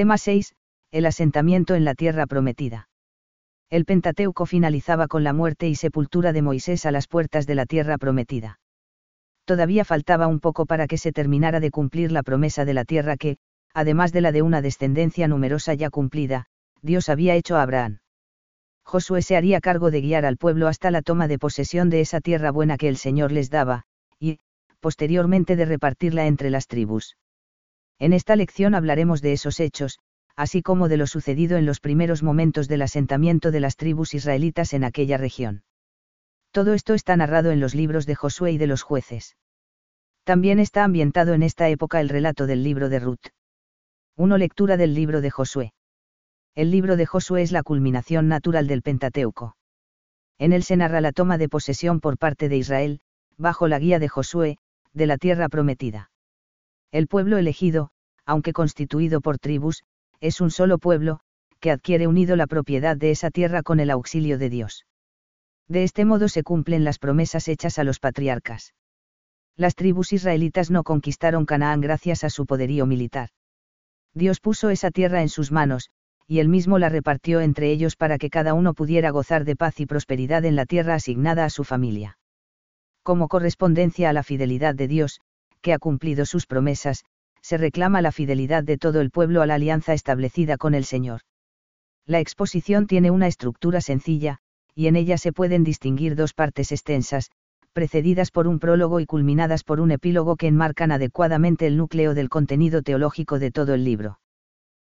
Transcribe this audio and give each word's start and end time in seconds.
Tema 0.00 0.16
6. 0.16 0.54
El 0.92 1.04
asentamiento 1.04 1.74
en 1.74 1.84
la 1.84 1.94
tierra 1.94 2.24
prometida. 2.24 2.88
El 3.68 3.84
Pentateuco 3.84 4.46
finalizaba 4.46 5.08
con 5.08 5.24
la 5.24 5.34
muerte 5.34 5.68
y 5.68 5.74
sepultura 5.74 6.32
de 6.32 6.40
Moisés 6.40 6.86
a 6.86 6.90
las 6.90 7.06
puertas 7.06 7.46
de 7.46 7.54
la 7.54 7.66
tierra 7.66 7.98
prometida. 7.98 8.60
Todavía 9.44 9.84
faltaba 9.84 10.26
un 10.26 10.40
poco 10.40 10.64
para 10.64 10.86
que 10.86 10.96
se 10.96 11.12
terminara 11.12 11.60
de 11.60 11.70
cumplir 11.70 12.12
la 12.12 12.22
promesa 12.22 12.64
de 12.64 12.72
la 12.72 12.86
tierra 12.86 13.18
que, 13.18 13.36
además 13.74 14.10
de 14.10 14.22
la 14.22 14.32
de 14.32 14.40
una 14.40 14.62
descendencia 14.62 15.28
numerosa 15.28 15.74
ya 15.74 15.90
cumplida, 15.90 16.46
Dios 16.80 17.10
había 17.10 17.34
hecho 17.34 17.58
a 17.58 17.62
Abraham. 17.62 17.98
Josué 18.82 19.20
se 19.20 19.36
haría 19.36 19.60
cargo 19.60 19.90
de 19.90 20.00
guiar 20.00 20.24
al 20.24 20.38
pueblo 20.38 20.66
hasta 20.66 20.90
la 20.90 21.02
toma 21.02 21.28
de 21.28 21.38
posesión 21.38 21.90
de 21.90 22.00
esa 22.00 22.22
tierra 22.22 22.52
buena 22.52 22.78
que 22.78 22.88
el 22.88 22.96
Señor 22.96 23.32
les 23.32 23.50
daba, 23.50 23.82
y, 24.18 24.38
posteriormente 24.80 25.56
de 25.56 25.66
repartirla 25.66 26.26
entre 26.26 26.48
las 26.48 26.68
tribus. 26.68 27.18
En 28.00 28.14
esta 28.14 28.34
lección 28.34 28.74
hablaremos 28.74 29.20
de 29.20 29.34
esos 29.34 29.60
hechos, 29.60 29.98
así 30.34 30.62
como 30.62 30.88
de 30.88 30.96
lo 30.96 31.06
sucedido 31.06 31.58
en 31.58 31.66
los 31.66 31.80
primeros 31.80 32.22
momentos 32.22 32.66
del 32.66 32.80
asentamiento 32.80 33.50
de 33.50 33.60
las 33.60 33.76
tribus 33.76 34.14
israelitas 34.14 34.72
en 34.72 34.84
aquella 34.84 35.18
región. 35.18 35.64
Todo 36.50 36.72
esto 36.72 36.94
está 36.94 37.14
narrado 37.16 37.50
en 37.50 37.60
los 37.60 37.74
libros 37.74 38.06
de 38.06 38.14
Josué 38.14 38.52
y 38.52 38.58
de 38.58 38.66
los 38.66 38.82
jueces. 38.82 39.36
También 40.24 40.58
está 40.58 40.82
ambientado 40.82 41.34
en 41.34 41.42
esta 41.42 41.68
época 41.68 42.00
el 42.00 42.08
relato 42.08 42.46
del 42.46 42.64
libro 42.64 42.88
de 42.88 43.00
Ruth. 43.00 43.26
1. 44.16 44.38
Lectura 44.38 44.78
del 44.78 44.94
libro 44.94 45.20
de 45.20 45.30
Josué. 45.30 45.74
El 46.54 46.70
libro 46.70 46.96
de 46.96 47.04
Josué 47.04 47.42
es 47.42 47.52
la 47.52 47.62
culminación 47.62 48.28
natural 48.28 48.66
del 48.66 48.80
Pentateuco. 48.80 49.56
En 50.38 50.54
él 50.54 50.62
se 50.62 50.76
narra 50.76 51.02
la 51.02 51.12
toma 51.12 51.36
de 51.36 51.50
posesión 51.50 52.00
por 52.00 52.16
parte 52.16 52.48
de 52.48 52.56
Israel, 52.56 53.00
bajo 53.36 53.68
la 53.68 53.78
guía 53.78 53.98
de 53.98 54.08
Josué, 54.08 54.56
de 54.94 55.06
la 55.06 55.18
tierra 55.18 55.50
prometida. 55.50 56.10
El 56.92 57.06
pueblo 57.06 57.38
elegido, 57.38 57.90
aunque 58.30 58.52
constituido 58.52 59.20
por 59.20 59.38
tribus, 59.38 59.82
es 60.20 60.40
un 60.40 60.52
solo 60.52 60.78
pueblo, 60.78 61.18
que 61.58 61.72
adquiere 61.72 62.06
unido 62.06 62.36
la 62.36 62.46
propiedad 62.46 62.96
de 62.96 63.10
esa 63.10 63.32
tierra 63.32 63.64
con 63.64 63.80
el 63.80 63.90
auxilio 63.90 64.38
de 64.38 64.48
Dios. 64.48 64.86
De 65.66 65.82
este 65.82 66.04
modo 66.04 66.28
se 66.28 66.44
cumplen 66.44 66.84
las 66.84 67.00
promesas 67.00 67.48
hechas 67.48 67.80
a 67.80 67.84
los 67.84 67.98
patriarcas. 67.98 68.72
Las 69.56 69.74
tribus 69.74 70.12
israelitas 70.12 70.70
no 70.70 70.84
conquistaron 70.84 71.44
Canaán 71.44 71.80
gracias 71.80 72.22
a 72.22 72.30
su 72.30 72.46
poderío 72.46 72.86
militar. 72.86 73.30
Dios 74.14 74.38
puso 74.38 74.70
esa 74.70 74.92
tierra 74.92 75.22
en 75.22 75.28
sus 75.28 75.50
manos, 75.50 75.90
y 76.28 76.38
él 76.38 76.48
mismo 76.48 76.78
la 76.78 76.88
repartió 76.88 77.40
entre 77.40 77.72
ellos 77.72 77.96
para 77.96 78.16
que 78.16 78.30
cada 78.30 78.54
uno 78.54 78.74
pudiera 78.74 79.10
gozar 79.10 79.44
de 79.44 79.56
paz 79.56 79.80
y 79.80 79.86
prosperidad 79.86 80.44
en 80.44 80.54
la 80.54 80.66
tierra 80.66 80.94
asignada 80.94 81.44
a 81.44 81.50
su 81.50 81.64
familia. 81.64 82.16
Como 83.02 83.26
correspondencia 83.26 84.08
a 84.08 84.12
la 84.12 84.22
fidelidad 84.22 84.76
de 84.76 84.86
Dios, 84.86 85.20
que 85.62 85.72
ha 85.72 85.80
cumplido 85.80 86.26
sus 86.26 86.46
promesas, 86.46 87.04
se 87.42 87.56
reclama 87.56 88.02
la 88.02 88.12
fidelidad 88.12 88.64
de 88.64 88.78
todo 88.78 89.00
el 89.00 89.10
pueblo 89.10 89.42
a 89.42 89.46
la 89.46 89.54
alianza 89.54 89.94
establecida 89.94 90.56
con 90.56 90.74
el 90.74 90.84
Señor. 90.84 91.22
La 92.06 92.20
exposición 92.20 92.86
tiene 92.86 93.10
una 93.10 93.26
estructura 93.26 93.80
sencilla, 93.80 94.38
y 94.74 94.86
en 94.86 94.96
ella 94.96 95.18
se 95.18 95.32
pueden 95.32 95.64
distinguir 95.64 96.16
dos 96.16 96.34
partes 96.34 96.72
extensas, 96.72 97.30
precedidas 97.72 98.30
por 98.30 98.48
un 98.48 98.58
prólogo 98.58 99.00
y 99.00 99.06
culminadas 99.06 99.64
por 99.64 99.80
un 99.80 99.90
epílogo 99.90 100.36
que 100.36 100.48
enmarcan 100.48 100.92
adecuadamente 100.92 101.66
el 101.66 101.76
núcleo 101.76 102.14
del 102.14 102.28
contenido 102.28 102.82
teológico 102.82 103.38
de 103.38 103.50
todo 103.50 103.74
el 103.74 103.84
libro. 103.84 104.18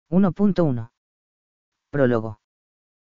1.1. 0.09 0.92
Prólogo. 1.89 2.39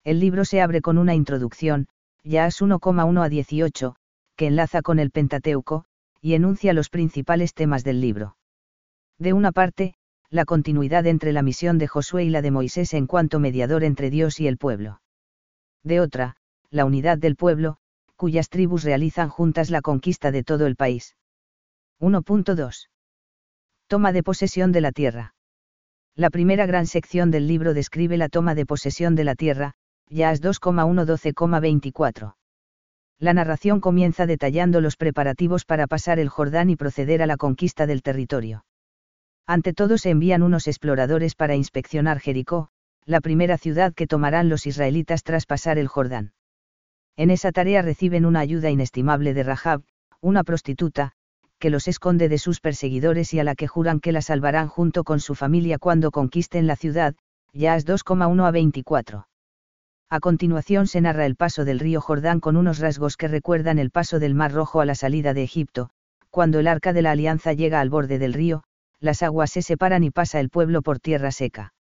El 0.04 0.20
libro 0.20 0.46
se 0.46 0.62
abre 0.62 0.82
con 0.82 0.98
una 0.98 1.14
introducción, 1.14 1.88
ya 2.24 2.48
es 2.48 2.62
1,1 2.62 3.24
a 3.24 3.30
18, 3.30 3.96
que 4.36 4.48
enlaza 4.48 4.82
con 4.82 5.00
el 5.00 5.12
Pentateuco, 5.12 5.86
y 6.22 6.34
enuncia 6.34 6.74
los 6.74 6.90
principales 6.90 7.54
temas 7.54 7.84
del 7.84 8.02
libro. 8.02 8.38
De 9.20 9.34
una 9.34 9.52
parte, 9.52 9.96
la 10.30 10.46
continuidad 10.46 11.06
entre 11.06 11.34
la 11.34 11.42
misión 11.42 11.78
de 11.78 11.88
Josué 11.88 12.24
y 12.24 12.30
la 12.30 12.42
de 12.42 12.52
Moisés 12.52 12.94
en 12.94 13.06
cuanto 13.06 13.40
mediador 13.40 13.84
entre 13.84 14.10
Dios 14.10 14.40
y 14.40 14.48
el 14.48 14.58
pueblo. 14.58 15.02
De 15.84 16.00
otra, 16.00 16.38
la 16.70 16.86
unidad 16.86 17.18
del 17.18 17.36
pueblo, 17.36 17.78
cuyas 18.16 18.48
tribus 18.48 18.84
realizan 18.84 19.28
juntas 19.28 19.70
la 19.70 19.82
conquista 19.82 20.32
de 20.32 20.44
todo 20.44 20.68
el 20.68 20.78
país. 20.78 21.18
1.2. 22.00 22.88
Toma 23.88 24.14
de 24.14 24.24
posesión 24.24 24.72
de 24.72 24.82
la 24.82 24.94
tierra. 24.94 25.36
La 26.16 26.30
primera 26.30 26.66
gran 26.66 26.86
sección 26.86 27.30
del 27.30 27.48
libro 27.48 27.74
describe 27.74 28.16
la 28.18 28.30
toma 28.30 28.56
de 28.56 28.66
posesión 28.66 29.16
de 29.16 29.26
la 29.26 29.36
tierra, 29.36 29.74
Yas 30.08 30.42
2,112,24. 30.42 32.36
La 33.20 33.34
narración 33.34 33.82
comienza 33.82 34.26
detallando 34.26 34.80
los 34.80 34.96
preparativos 34.96 35.66
para 35.66 35.88
pasar 35.88 36.20
el 36.20 36.30
Jordán 36.30 36.70
y 36.70 36.78
proceder 36.78 37.22
a 37.22 37.28
la 37.28 37.36
conquista 37.36 37.86
del 37.86 38.02
territorio. 38.02 38.64
Ante 39.50 39.74
todo 39.74 39.98
se 39.98 40.12
envían 40.12 40.44
unos 40.44 40.68
exploradores 40.68 41.34
para 41.34 41.56
inspeccionar 41.56 42.20
Jericó, 42.20 42.70
la 43.06 43.20
primera 43.20 43.58
ciudad 43.58 43.96
que 43.96 44.06
tomarán 44.06 44.48
los 44.48 44.68
israelitas 44.68 45.24
tras 45.24 45.48
pasar 45.48 45.80
el 45.80 45.88
Jordán. 45.88 46.34
En 47.18 47.32
esa 47.32 47.52
tarea 47.52 47.82
reciben 47.82 48.28
una 48.28 48.42
ayuda 48.42 48.70
inestimable 48.70 49.34
de 49.34 49.42
Rahab, 49.42 49.82
una 50.22 50.44
prostituta, 50.44 51.14
que 51.58 51.72
los 51.72 51.88
esconde 51.88 52.30
de 52.30 52.38
sus 52.38 52.60
perseguidores 52.60 53.34
y 53.34 53.40
a 53.40 53.44
la 53.44 53.56
que 53.56 53.68
juran 53.68 54.02
que 54.02 54.12
la 54.12 54.22
salvarán 54.22 54.68
junto 54.68 55.04
con 55.04 55.20
su 55.20 55.34
familia 55.34 55.80
cuando 55.80 56.12
conquisten 56.12 56.68
la 56.68 56.76
ciudad, 56.76 57.16
ya 57.52 57.76
es 57.76 57.88
2,1 57.88 58.46
a 58.46 58.52
24. 58.52 59.28
A 60.12 60.20
continuación 60.20 60.86
se 60.86 61.02
narra 61.02 61.26
el 61.26 61.36
paso 61.36 61.66
del 61.66 61.80
río 61.80 62.02
Jordán 62.02 62.40
con 62.40 62.56
unos 62.56 62.78
rasgos 62.78 63.18
que 63.18 63.28
recuerdan 63.28 63.80
el 63.80 63.90
paso 63.90 64.20
del 64.20 64.36
Mar 64.36 64.52
Rojo 64.52 64.80
a 64.80 64.86
la 64.86 64.94
salida 64.94 65.34
de 65.34 65.42
Egipto, 65.42 65.90
cuando 66.30 66.60
el 66.60 66.68
arca 66.68 66.94
de 66.94 67.02
la 67.02 67.10
alianza 67.10 67.54
llega 67.54 67.82
al 67.82 67.90
borde 67.90 68.20
del 68.20 68.34
río, 68.34 68.62
las 69.00 69.24
aguas 69.24 69.52
se 69.52 69.62
separan 69.62 70.04
y 70.04 70.12
pasa 70.12 70.40
el 70.40 70.50
pueblo 70.50 70.82
por 70.82 71.00
tierra 71.00 71.32
seca. 71.32 71.74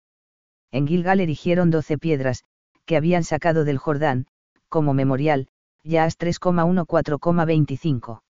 En 0.70 0.86
Gilgal 0.86 1.20
erigieron 1.20 1.70
doce 1.70 1.98
piedras, 1.98 2.44
que 2.84 2.96
habían 2.96 3.24
sacado 3.24 3.64
del 3.64 3.78
Jordán, 3.78 4.26
como 4.68 4.94
memorial, 4.94 5.48
Yaas 5.82 6.18
3,14,25. 6.18 8.20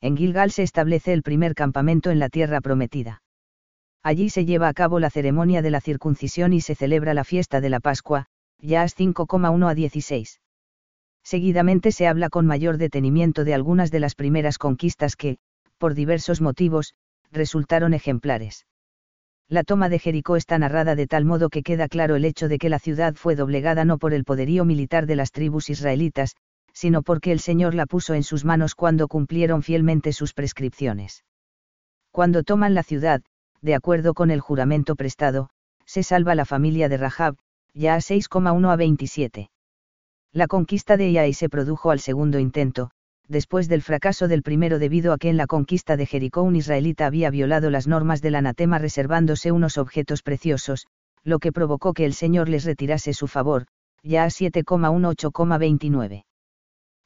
En 0.00 0.16
Gilgal 0.16 0.50
se 0.50 0.64
establece 0.64 1.12
el 1.12 1.22
primer 1.22 1.54
campamento 1.54 2.10
en 2.10 2.18
la 2.18 2.28
tierra 2.28 2.60
prometida. 2.60 3.22
Allí 4.02 4.30
se 4.30 4.44
lleva 4.44 4.68
a 4.68 4.74
cabo 4.74 4.98
la 4.98 5.10
ceremonia 5.10 5.62
de 5.62 5.70
la 5.70 5.80
circuncisión 5.80 6.52
y 6.52 6.60
se 6.60 6.74
celebra 6.74 7.14
la 7.14 7.22
fiesta 7.22 7.60
de 7.60 7.70
la 7.70 7.78
Pascua, 7.78 8.26
Yaas 8.58 8.96
5,1 8.96 9.70
a 9.70 9.74
16. 9.74 10.40
Seguidamente 11.22 11.92
se 11.92 12.08
habla 12.08 12.30
con 12.30 12.46
mayor 12.46 12.78
detenimiento 12.78 13.44
de 13.44 13.54
algunas 13.54 13.92
de 13.92 14.00
las 14.00 14.16
primeras 14.16 14.58
conquistas 14.58 15.14
que, 15.14 15.38
por 15.78 15.94
diversos 15.94 16.40
motivos, 16.40 16.94
resultaron 17.32 17.94
ejemplares. 17.94 18.66
La 19.48 19.64
toma 19.64 19.88
de 19.88 19.98
Jericó 19.98 20.36
está 20.36 20.58
narrada 20.58 20.94
de 20.94 21.06
tal 21.06 21.24
modo 21.24 21.50
que 21.50 21.62
queda 21.62 21.88
claro 21.88 22.16
el 22.16 22.24
hecho 22.24 22.48
de 22.48 22.58
que 22.58 22.68
la 22.68 22.78
ciudad 22.78 23.14
fue 23.14 23.34
doblegada 23.36 23.84
no 23.84 23.98
por 23.98 24.14
el 24.14 24.24
poderío 24.24 24.64
militar 24.64 25.06
de 25.06 25.16
las 25.16 25.32
tribus 25.32 25.68
israelitas, 25.68 26.36
sino 26.72 27.02
porque 27.02 27.32
el 27.32 27.40
Señor 27.40 27.74
la 27.74 27.86
puso 27.86 28.14
en 28.14 28.22
sus 28.22 28.44
manos 28.44 28.74
cuando 28.74 29.08
cumplieron 29.08 29.62
fielmente 29.62 30.12
sus 30.12 30.32
prescripciones. 30.32 31.24
Cuando 32.10 32.42
toman 32.42 32.74
la 32.74 32.82
ciudad, 32.82 33.22
de 33.60 33.74
acuerdo 33.74 34.14
con 34.14 34.30
el 34.30 34.40
juramento 34.40 34.96
prestado, 34.96 35.50
se 35.84 36.02
salva 36.02 36.34
la 36.34 36.44
familia 36.44 36.88
de 36.88 36.96
Rahab, 36.96 37.36
ya 37.74 37.94
a 37.94 37.98
6,1 37.98 38.70
a 38.70 38.76
27. 38.76 39.50
La 40.32 40.46
conquista 40.46 40.96
de 40.96 41.10
Iai 41.10 41.34
se 41.34 41.48
produjo 41.48 41.90
al 41.90 42.00
segundo 42.00 42.38
intento, 42.38 42.90
después 43.28 43.68
del 43.68 43.82
fracaso 43.82 44.28
del 44.28 44.42
primero 44.42 44.78
debido 44.78 45.12
a 45.12 45.18
que 45.18 45.28
en 45.28 45.36
la 45.36 45.46
conquista 45.46 45.96
de 45.96 46.06
Jericó 46.06 46.42
un 46.42 46.56
israelita 46.56 47.06
había 47.06 47.30
violado 47.30 47.70
las 47.70 47.86
normas 47.86 48.20
del 48.22 48.34
anatema 48.34 48.78
reservándose 48.78 49.52
unos 49.52 49.78
objetos 49.78 50.22
preciosos, 50.22 50.86
lo 51.24 51.38
que 51.38 51.52
provocó 51.52 51.94
que 51.94 52.04
el 52.04 52.14
Señor 52.14 52.48
les 52.48 52.64
retirase 52.64 53.14
su 53.14 53.28
favor, 53.28 53.66
ya 54.02 54.24
a 54.24 54.28
7,18,29. 54.28 56.24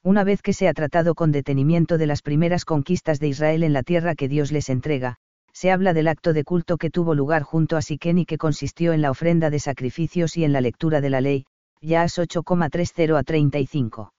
Una 0.03 0.23
vez 0.23 0.41
que 0.41 0.53
se 0.53 0.67
ha 0.67 0.73
tratado 0.73 1.15
con 1.15 1.31
detenimiento 1.31 1.97
de 1.97 2.07
las 2.07 2.21
primeras 2.21 2.65
conquistas 2.65 3.19
de 3.19 3.27
Israel 3.27 3.63
en 3.63 3.73
la 3.73 3.83
tierra 3.83 4.15
que 4.15 4.27
Dios 4.27 4.51
les 4.51 4.69
entrega, 4.69 5.17
se 5.53 5.71
habla 5.71 5.93
del 5.93 6.07
acto 6.07 6.33
de 6.33 6.43
culto 6.43 6.77
que 6.77 6.89
tuvo 6.89 7.15
lugar 7.15 7.43
junto 7.43 7.77
a 7.77 7.81
Siquén 7.81 8.19
y 8.19 8.25
que 8.25 8.37
consistió 8.37 8.93
en 8.93 9.01
la 9.01 9.11
ofrenda 9.11 9.49
de 9.49 9.59
sacrificios 9.59 10.37
y 10.37 10.43
en 10.43 10.53
la 10.53 10.61
lectura 10.61 11.01
de 11.01 11.09
la 11.09 11.21
ley, 11.21 11.45
ya 11.81 12.03
8,30 12.05 13.17
a 13.17 13.23
35. 13.23 14.11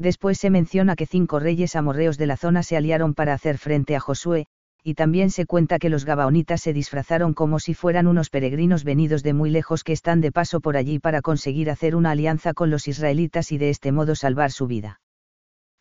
Después 0.00 0.38
se 0.38 0.48
menciona 0.48 0.96
que 0.96 1.04
cinco 1.04 1.40
reyes 1.40 1.76
amorreos 1.76 2.16
de 2.16 2.26
la 2.26 2.38
zona 2.38 2.62
se 2.62 2.74
aliaron 2.74 3.12
para 3.12 3.34
hacer 3.34 3.58
frente 3.58 3.94
a 3.94 4.00
Josué, 4.00 4.46
y 4.82 4.94
también 4.94 5.28
se 5.28 5.44
cuenta 5.44 5.78
que 5.78 5.90
los 5.90 6.06
gabaonitas 6.06 6.62
se 6.62 6.72
disfrazaron 6.72 7.34
como 7.34 7.58
si 7.58 7.74
fueran 7.74 8.06
unos 8.06 8.30
peregrinos 8.30 8.82
venidos 8.82 9.22
de 9.22 9.34
muy 9.34 9.50
lejos 9.50 9.84
que 9.84 9.92
están 9.92 10.22
de 10.22 10.32
paso 10.32 10.60
por 10.60 10.78
allí 10.78 11.00
para 11.00 11.20
conseguir 11.20 11.68
hacer 11.68 11.94
una 11.94 12.12
alianza 12.12 12.54
con 12.54 12.70
los 12.70 12.88
israelitas 12.88 13.52
y 13.52 13.58
de 13.58 13.68
este 13.68 13.92
modo 13.92 14.14
salvar 14.14 14.52
su 14.52 14.66
vida. 14.66 15.02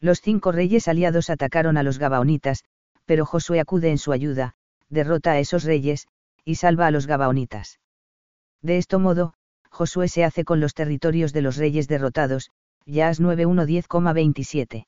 Los 0.01 0.19
cinco 0.19 0.51
reyes 0.51 0.89
aliados 0.89 1.29
atacaron 1.29 1.77
a 1.77 1.83
los 1.83 1.97
gabaonitas, 1.97 2.65
pero 3.05 3.25
Josué 3.25 3.61
acude 3.61 3.89
en 3.89 3.97
su 3.97 4.11
ayuda, 4.11 4.55
derrota 4.89 5.31
a 5.31 5.39
esos 5.39 5.63
reyes, 5.63 6.07
y 6.43 6.55
salva 6.55 6.87
a 6.87 6.91
los 6.91 7.07
gabaonitas. 7.07 7.79
De 8.61 8.77
este 8.77 8.97
modo, 8.97 9.33
Josué 9.69 10.09
se 10.09 10.25
hace 10.25 10.43
con 10.43 10.59
los 10.59 10.73
territorios 10.73 11.31
de 11.31 11.41
los 11.41 11.55
reyes 11.55 11.87
derrotados, 11.87 12.51
Yas 12.89 13.21
9110,27. 13.21 14.87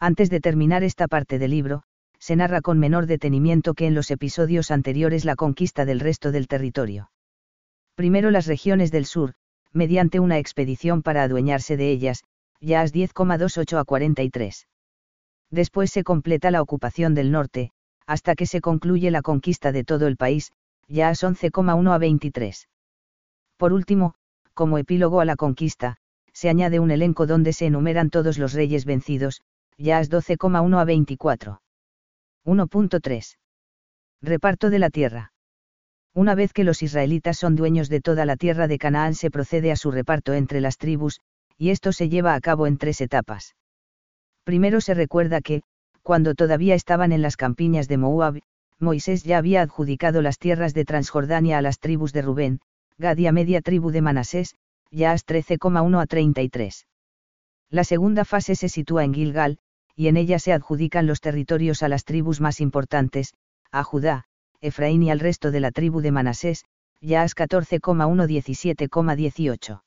Antes 0.00 0.30
de 0.30 0.40
terminar 0.40 0.82
esta 0.82 1.06
parte 1.06 1.38
del 1.38 1.50
libro, 1.50 1.82
se 2.18 2.34
narra 2.34 2.62
con 2.62 2.78
menor 2.78 3.04
detenimiento 3.04 3.74
que 3.74 3.86
en 3.86 3.94
los 3.94 4.10
episodios 4.10 4.70
anteriores 4.70 5.26
la 5.26 5.36
conquista 5.36 5.84
del 5.84 6.00
resto 6.00 6.32
del 6.32 6.48
territorio. 6.48 7.10
Primero 7.94 8.30
las 8.30 8.46
regiones 8.46 8.90
del 8.90 9.04
sur, 9.04 9.34
mediante 9.70 10.18
una 10.18 10.38
expedición 10.38 11.02
para 11.02 11.22
adueñarse 11.22 11.76
de 11.76 11.90
ellas, 11.90 12.24
Yaas 12.58 12.94
10,28 12.94 13.78
a 13.78 13.84
43. 13.84 14.66
Después 15.50 15.90
se 15.90 16.04
completa 16.04 16.50
la 16.50 16.62
ocupación 16.62 17.14
del 17.14 17.30
norte, 17.32 17.72
hasta 18.06 18.34
que 18.34 18.46
se 18.46 18.62
concluye 18.62 19.10
la 19.10 19.20
conquista 19.20 19.72
de 19.72 19.84
todo 19.84 20.06
el 20.06 20.16
país, 20.16 20.52
Yaas 20.88 21.22
11,1 21.22 21.92
a 21.92 21.98
23. 21.98 22.68
Por 23.58 23.74
último, 23.74 24.14
como 24.54 24.78
epílogo 24.78 25.20
a 25.20 25.26
la 25.26 25.36
conquista, 25.36 25.99
se 26.40 26.48
añade 26.48 26.80
un 26.80 26.90
elenco 26.90 27.26
donde 27.26 27.52
se 27.52 27.66
enumeran 27.66 28.08
todos 28.08 28.38
los 28.38 28.54
reyes 28.54 28.86
vencidos, 28.86 29.42
Yaas 29.76 30.10
12,1 30.10 30.80
a 30.80 30.84
24. 30.86 31.60
1.3. 32.46 33.36
Reparto 34.22 34.70
de 34.70 34.78
la 34.78 34.88
tierra. 34.88 35.32
Una 36.14 36.34
vez 36.34 36.54
que 36.54 36.64
los 36.64 36.82
israelitas 36.82 37.36
son 37.36 37.56
dueños 37.56 37.90
de 37.90 38.00
toda 38.00 38.24
la 38.24 38.36
tierra 38.36 38.68
de 38.68 38.78
Canaán 38.78 39.14
se 39.14 39.30
procede 39.30 39.70
a 39.70 39.76
su 39.76 39.90
reparto 39.90 40.32
entre 40.32 40.62
las 40.62 40.78
tribus, 40.78 41.20
y 41.58 41.68
esto 41.68 41.92
se 41.92 42.08
lleva 42.08 42.32
a 42.32 42.40
cabo 42.40 42.66
en 42.66 42.78
tres 42.78 43.02
etapas. 43.02 43.54
Primero 44.42 44.80
se 44.80 44.94
recuerda 44.94 45.42
que, 45.42 45.60
cuando 46.00 46.34
todavía 46.34 46.74
estaban 46.74 47.12
en 47.12 47.20
las 47.20 47.36
campiñas 47.36 47.86
de 47.86 47.98
Moab, 47.98 48.40
Moisés 48.78 49.24
ya 49.24 49.36
había 49.36 49.60
adjudicado 49.60 50.22
las 50.22 50.38
tierras 50.38 50.72
de 50.72 50.86
Transjordania 50.86 51.58
a 51.58 51.62
las 51.62 51.80
tribus 51.80 52.14
de 52.14 52.22
Rubén, 52.22 52.60
Gad 52.96 53.18
y 53.18 53.26
a 53.26 53.32
media 53.32 53.60
tribu 53.60 53.90
de 53.90 54.00
Manasés, 54.00 54.56
Yaas 54.90 55.24
13,1 55.24 56.00
a 56.00 56.06
33. 56.06 56.86
La 57.70 57.84
segunda 57.84 58.24
fase 58.24 58.56
se 58.56 58.68
sitúa 58.68 59.04
en 59.04 59.14
Gilgal, 59.14 59.58
y 59.94 60.08
en 60.08 60.16
ella 60.16 60.38
se 60.38 60.52
adjudican 60.52 61.06
los 61.06 61.20
territorios 61.20 61.82
a 61.82 61.88
las 61.88 62.04
tribus 62.04 62.40
más 62.40 62.60
importantes, 62.60 63.34
a 63.70 63.84
Judá, 63.84 64.24
Efraín 64.60 65.02
y 65.02 65.10
al 65.10 65.20
resto 65.20 65.50
de 65.50 65.60
la 65.60 65.70
tribu 65.70 66.00
de 66.00 66.10
Manasés, 66.10 66.64
Yaas 67.00 67.36
14,1 67.36 68.26
17,18. 68.26 69.82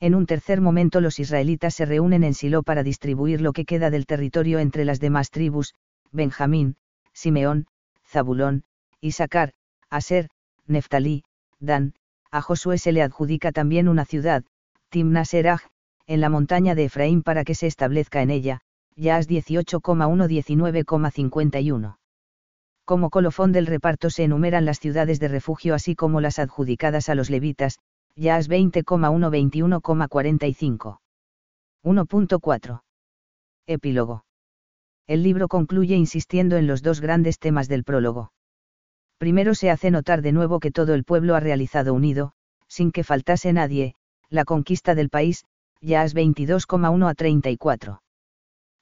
En 0.00 0.14
un 0.14 0.26
tercer 0.26 0.60
momento 0.60 1.00
los 1.00 1.18
israelitas 1.18 1.74
se 1.74 1.84
reúnen 1.84 2.24
en 2.24 2.34
Silo 2.34 2.62
para 2.62 2.82
distribuir 2.82 3.40
lo 3.40 3.52
que 3.52 3.64
queda 3.64 3.90
del 3.90 4.06
territorio 4.06 4.58
entre 4.58 4.84
las 4.84 5.00
demás 5.00 5.30
tribus, 5.30 5.74
Benjamín, 6.10 6.76
Simeón, 7.12 7.66
Zabulón, 8.06 8.64
Isaacar, 9.00 9.52
Aser, 9.90 10.28
Neftalí, 10.66 11.24
Dan, 11.60 11.94
a 12.34 12.42
Josué 12.42 12.78
se 12.78 12.90
le 12.90 13.00
adjudica 13.00 13.52
también 13.52 13.88
una 13.88 14.04
ciudad, 14.04 14.42
Timna 14.88 15.24
Seraj, 15.24 15.60
en 16.08 16.20
la 16.20 16.28
montaña 16.28 16.74
de 16.74 16.86
Efraín 16.86 17.22
para 17.22 17.44
que 17.44 17.54
se 17.54 17.68
establezca 17.68 18.22
en 18.22 18.30
ella, 18.30 18.60
Yaas 18.96 19.28
18,1 19.28 20.26
19,51. 20.26 21.96
Como 22.84 23.10
colofón 23.10 23.52
del 23.52 23.66
reparto 23.66 24.10
se 24.10 24.24
enumeran 24.24 24.64
las 24.64 24.80
ciudades 24.80 25.20
de 25.20 25.28
refugio 25.28 25.74
así 25.74 25.94
como 25.94 26.20
las 26.20 26.40
adjudicadas 26.40 27.08
a 27.08 27.14
los 27.14 27.30
levitas, 27.30 27.78
Yaas 28.16 28.50
20,1 28.50 28.82
21,45. 28.82 30.98
1.4. 31.84 32.82
Epílogo. 33.68 34.24
El 35.06 35.22
libro 35.22 35.46
concluye 35.46 35.94
insistiendo 35.94 36.56
en 36.56 36.66
los 36.66 36.82
dos 36.82 37.00
grandes 37.00 37.38
temas 37.38 37.68
del 37.68 37.84
prólogo. 37.84 38.32
Primero 39.24 39.54
se 39.54 39.70
hace 39.70 39.90
notar 39.90 40.20
de 40.20 40.32
nuevo 40.32 40.60
que 40.60 40.70
todo 40.70 40.92
el 40.92 41.02
pueblo 41.02 41.34
ha 41.34 41.40
realizado 41.40 41.94
unido, 41.94 42.34
sin 42.68 42.92
que 42.92 43.04
faltase 43.04 43.54
nadie, 43.54 43.94
la 44.28 44.44
conquista 44.44 44.94
del 44.94 45.08
país, 45.08 45.46
Yaas 45.80 46.14
22,1 46.14 47.08
a 47.08 47.14
34. 47.14 48.02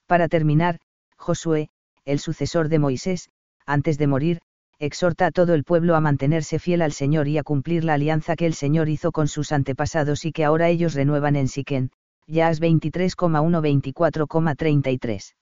Para 0.09 0.27
terminar, 0.27 0.81
Josué, 1.17 1.69
el 2.05 2.19
sucesor 2.19 2.69
de 2.71 2.81
Moisés, 2.81 3.31
antes 3.67 3.99
de 3.99 4.09
morir, 4.09 4.41
exhorta 4.81 5.27
a 5.27 5.31
todo 5.31 5.55
el 5.55 5.63
pueblo 5.63 5.95
a 5.95 6.01
mantenerse 6.01 6.59
fiel 6.59 6.83
al 6.83 6.91
Señor 6.91 7.29
y 7.29 7.39
a 7.39 7.45
cumplir 7.45 7.85
la 7.85 7.95
alianza 7.95 8.35
que 8.35 8.47
el 8.47 8.55
Señor 8.55 8.89
hizo 8.89 9.13
con 9.13 9.29
sus 9.29 9.53
antepasados 9.53 10.25
y 10.25 10.33
que 10.33 10.45
ahora 10.45 10.69
ellos 10.71 10.95
renuevan 10.95 11.37
en 11.37 11.47
Siquén, 11.47 11.93
Yaas 12.27 12.61
23,1 12.61 13.95
24,33. 13.95 15.35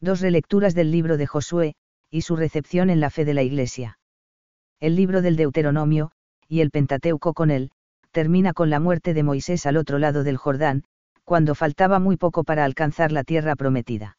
Dos 0.00 0.22
relecturas 0.22 0.74
del 0.74 0.92
libro 0.92 1.18
de 1.18 1.26
Josué, 1.26 1.74
y 2.10 2.22
su 2.22 2.36
recepción 2.36 2.88
en 2.88 3.00
la 3.00 3.10
fe 3.10 3.26
de 3.26 3.34
la 3.34 3.42
Iglesia. 3.42 3.98
El 4.80 4.96
libro 4.96 5.22
del 5.22 5.36
Deuteronomio, 5.36 6.10
y 6.48 6.60
el 6.60 6.70
Pentateuco 6.70 7.34
con 7.34 7.50
él, 7.50 7.70
termina 8.10 8.52
con 8.52 8.70
la 8.70 8.80
muerte 8.80 9.14
de 9.14 9.22
Moisés 9.22 9.66
al 9.66 9.76
otro 9.76 9.98
lado 9.98 10.24
del 10.24 10.36
Jordán, 10.36 10.84
cuando 11.24 11.54
faltaba 11.54 11.98
muy 11.98 12.16
poco 12.16 12.44
para 12.44 12.64
alcanzar 12.64 13.12
la 13.12 13.24
tierra 13.24 13.56
prometida. 13.56 14.18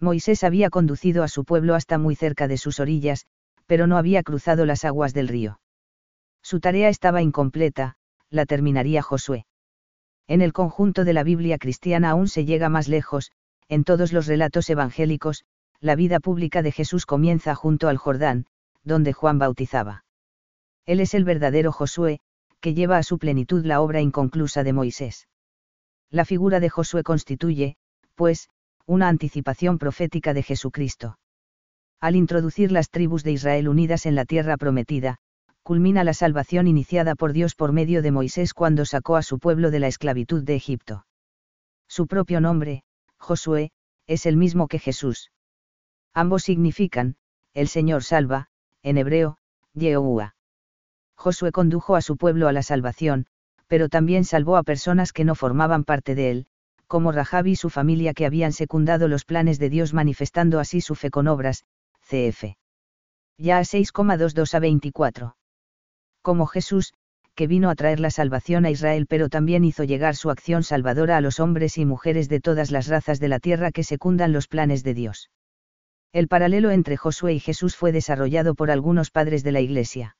Moisés 0.00 0.42
había 0.42 0.70
conducido 0.70 1.22
a 1.22 1.28
su 1.28 1.44
pueblo 1.44 1.74
hasta 1.74 1.98
muy 1.98 2.16
cerca 2.16 2.48
de 2.48 2.56
sus 2.56 2.80
orillas, 2.80 3.26
pero 3.66 3.86
no 3.86 3.96
había 3.96 4.22
cruzado 4.22 4.66
las 4.66 4.84
aguas 4.84 5.14
del 5.14 5.28
río. 5.28 5.60
Su 6.42 6.60
tarea 6.60 6.88
estaba 6.88 7.22
incompleta, 7.22 7.96
la 8.30 8.46
terminaría 8.46 9.02
Josué. 9.02 9.46
En 10.26 10.42
el 10.42 10.52
conjunto 10.52 11.04
de 11.04 11.12
la 11.12 11.22
Biblia 11.22 11.58
cristiana 11.58 12.10
aún 12.10 12.28
se 12.28 12.44
llega 12.44 12.68
más 12.68 12.88
lejos, 12.88 13.30
en 13.68 13.84
todos 13.84 14.12
los 14.12 14.26
relatos 14.26 14.68
evangélicos, 14.70 15.44
la 15.80 15.96
vida 15.96 16.20
pública 16.20 16.62
de 16.62 16.72
Jesús 16.72 17.06
comienza 17.06 17.54
junto 17.54 17.88
al 17.88 17.98
Jordán, 17.98 18.46
donde 18.84 19.12
Juan 19.12 19.38
bautizaba. 19.38 20.04
Él 20.86 21.00
es 21.00 21.14
el 21.14 21.24
verdadero 21.24 21.72
Josué, 21.72 22.20
que 22.60 22.74
lleva 22.74 22.98
a 22.98 23.02
su 23.02 23.18
plenitud 23.18 23.64
la 23.64 23.80
obra 23.80 24.00
inconclusa 24.00 24.62
de 24.62 24.72
Moisés. 24.72 25.28
La 26.10 26.24
figura 26.24 26.60
de 26.60 26.70
Josué 26.70 27.02
constituye, 27.02 27.76
pues, 28.14 28.48
una 28.86 29.08
anticipación 29.08 29.78
profética 29.78 30.34
de 30.34 30.42
Jesucristo. 30.42 31.18
Al 32.00 32.16
introducir 32.16 32.70
las 32.70 32.90
tribus 32.90 33.24
de 33.24 33.32
Israel 33.32 33.68
unidas 33.68 34.04
en 34.06 34.14
la 34.14 34.26
tierra 34.26 34.56
prometida, 34.56 35.18
culmina 35.62 36.04
la 36.04 36.12
salvación 36.12 36.66
iniciada 36.66 37.14
por 37.14 37.32
Dios 37.32 37.54
por 37.54 37.72
medio 37.72 38.02
de 38.02 38.10
Moisés 38.10 38.52
cuando 38.52 38.84
sacó 38.84 39.16
a 39.16 39.22
su 39.22 39.38
pueblo 39.38 39.70
de 39.70 39.80
la 39.80 39.86
esclavitud 39.86 40.42
de 40.42 40.54
Egipto. 40.54 41.06
Su 41.88 42.06
propio 42.06 42.40
nombre, 42.40 42.84
Josué, 43.16 43.70
es 44.06 44.26
el 44.26 44.36
mismo 44.36 44.68
que 44.68 44.78
Jesús. 44.78 45.30
Ambos 46.12 46.42
significan, 46.44 47.16
el 47.54 47.68
Señor 47.68 48.04
salva, 48.04 48.48
en 48.84 48.98
hebreo, 48.98 49.38
Yehová. 49.74 50.36
Josué 51.16 51.50
condujo 51.50 51.96
a 51.96 52.02
su 52.02 52.16
pueblo 52.16 52.46
a 52.46 52.52
la 52.52 52.62
salvación, 52.62 53.26
pero 53.66 53.88
también 53.88 54.24
salvó 54.24 54.56
a 54.56 54.62
personas 54.62 55.12
que 55.12 55.24
no 55.24 55.34
formaban 55.34 55.84
parte 55.84 56.14
de 56.14 56.30
él, 56.30 56.46
como 56.86 57.10
Rahab 57.10 57.46
y 57.46 57.56
su 57.56 57.70
familia 57.70 58.12
que 58.12 58.26
habían 58.26 58.52
secundado 58.52 59.08
los 59.08 59.24
planes 59.24 59.58
de 59.58 59.70
Dios 59.70 59.94
manifestando 59.94 60.60
así 60.60 60.80
su 60.80 60.94
fe 60.94 61.10
con 61.10 61.28
obras, 61.28 61.64
cf. 62.02 62.56
Ya 63.38 63.58
a 63.58 63.62
6,22 63.62 64.54
a 64.54 64.58
24. 64.60 65.36
Como 66.22 66.46
Jesús, 66.46 66.92
que 67.34 67.46
vino 67.46 67.70
a 67.70 67.74
traer 67.74 68.00
la 68.00 68.10
salvación 68.10 68.64
a 68.64 68.70
Israel 68.70 69.06
pero 69.08 69.28
también 69.28 69.64
hizo 69.64 69.82
llegar 69.82 70.14
su 70.14 70.30
acción 70.30 70.62
salvadora 70.62 71.16
a 71.16 71.20
los 71.20 71.40
hombres 71.40 71.78
y 71.78 71.84
mujeres 71.84 72.28
de 72.28 72.40
todas 72.40 72.70
las 72.70 72.86
razas 72.86 73.18
de 73.18 73.28
la 73.28 73.40
tierra 73.40 73.72
que 73.72 73.82
secundan 73.82 74.32
los 74.32 74.46
planes 74.46 74.84
de 74.84 74.94
Dios. 74.94 75.30
El 76.14 76.28
paralelo 76.28 76.70
entre 76.70 76.96
Josué 76.96 77.34
y 77.34 77.40
Jesús 77.40 77.74
fue 77.74 77.90
desarrollado 77.90 78.54
por 78.54 78.70
algunos 78.70 79.10
padres 79.10 79.42
de 79.42 79.50
la 79.50 79.60
Iglesia. 79.60 80.16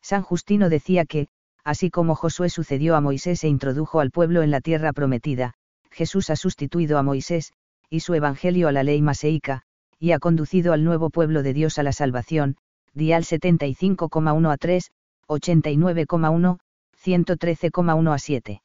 San 0.00 0.22
Justino 0.22 0.68
decía 0.68 1.06
que, 1.06 1.26
así 1.64 1.90
como 1.90 2.14
Josué 2.14 2.50
sucedió 2.50 2.94
a 2.94 3.00
Moisés 3.00 3.42
e 3.42 3.48
introdujo 3.48 3.98
al 3.98 4.12
pueblo 4.12 4.42
en 4.42 4.52
la 4.52 4.60
tierra 4.60 4.92
prometida, 4.92 5.54
Jesús 5.90 6.30
ha 6.30 6.36
sustituido 6.36 6.98
a 6.98 7.02
Moisés, 7.02 7.52
y 7.90 7.98
su 7.98 8.14
evangelio 8.14 8.68
a 8.68 8.72
la 8.72 8.84
ley 8.84 9.02
maseica, 9.02 9.62
y 9.98 10.12
ha 10.12 10.20
conducido 10.20 10.72
al 10.72 10.84
nuevo 10.84 11.10
pueblo 11.10 11.42
de 11.42 11.52
Dios 11.52 11.80
a 11.80 11.82
la 11.82 11.92
salvación, 11.92 12.56
dial 12.94 13.24
75,1 13.24 14.52
a 14.52 14.56
3, 14.56 14.92
89,1, 15.26 16.58
113,1 16.96 18.14
a 18.14 18.18
7. 18.20 18.62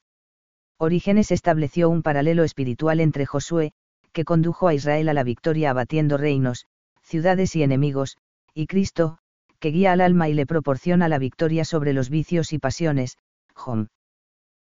Orígenes 0.78 1.32
estableció 1.32 1.90
un 1.90 2.04
paralelo 2.04 2.44
espiritual 2.44 3.00
entre 3.00 3.26
Josué, 3.26 3.74
que 4.14 4.24
condujo 4.26 4.68
a 4.68 4.74
Israel 4.74 5.10
a 5.10 5.14
la 5.14 5.24
victoria 5.24 5.72
abatiendo 5.72 6.18
reinos, 6.18 6.68
ciudades 7.02 7.56
y 7.56 7.64
enemigos, 7.64 8.18
y 8.54 8.68
Cristo, 8.68 9.18
que 9.60 9.70
guía 9.70 9.92
al 9.92 10.02
alma 10.02 10.30
y 10.30 10.34
le 10.34 10.46
proporciona 10.46 11.10
la 11.10 11.18
victoria 11.18 11.66
sobre 11.66 11.94
los 11.94 12.10
vicios 12.10 12.54
y 12.54 12.60
pasiones, 12.60 13.18
Jom. 13.54 13.88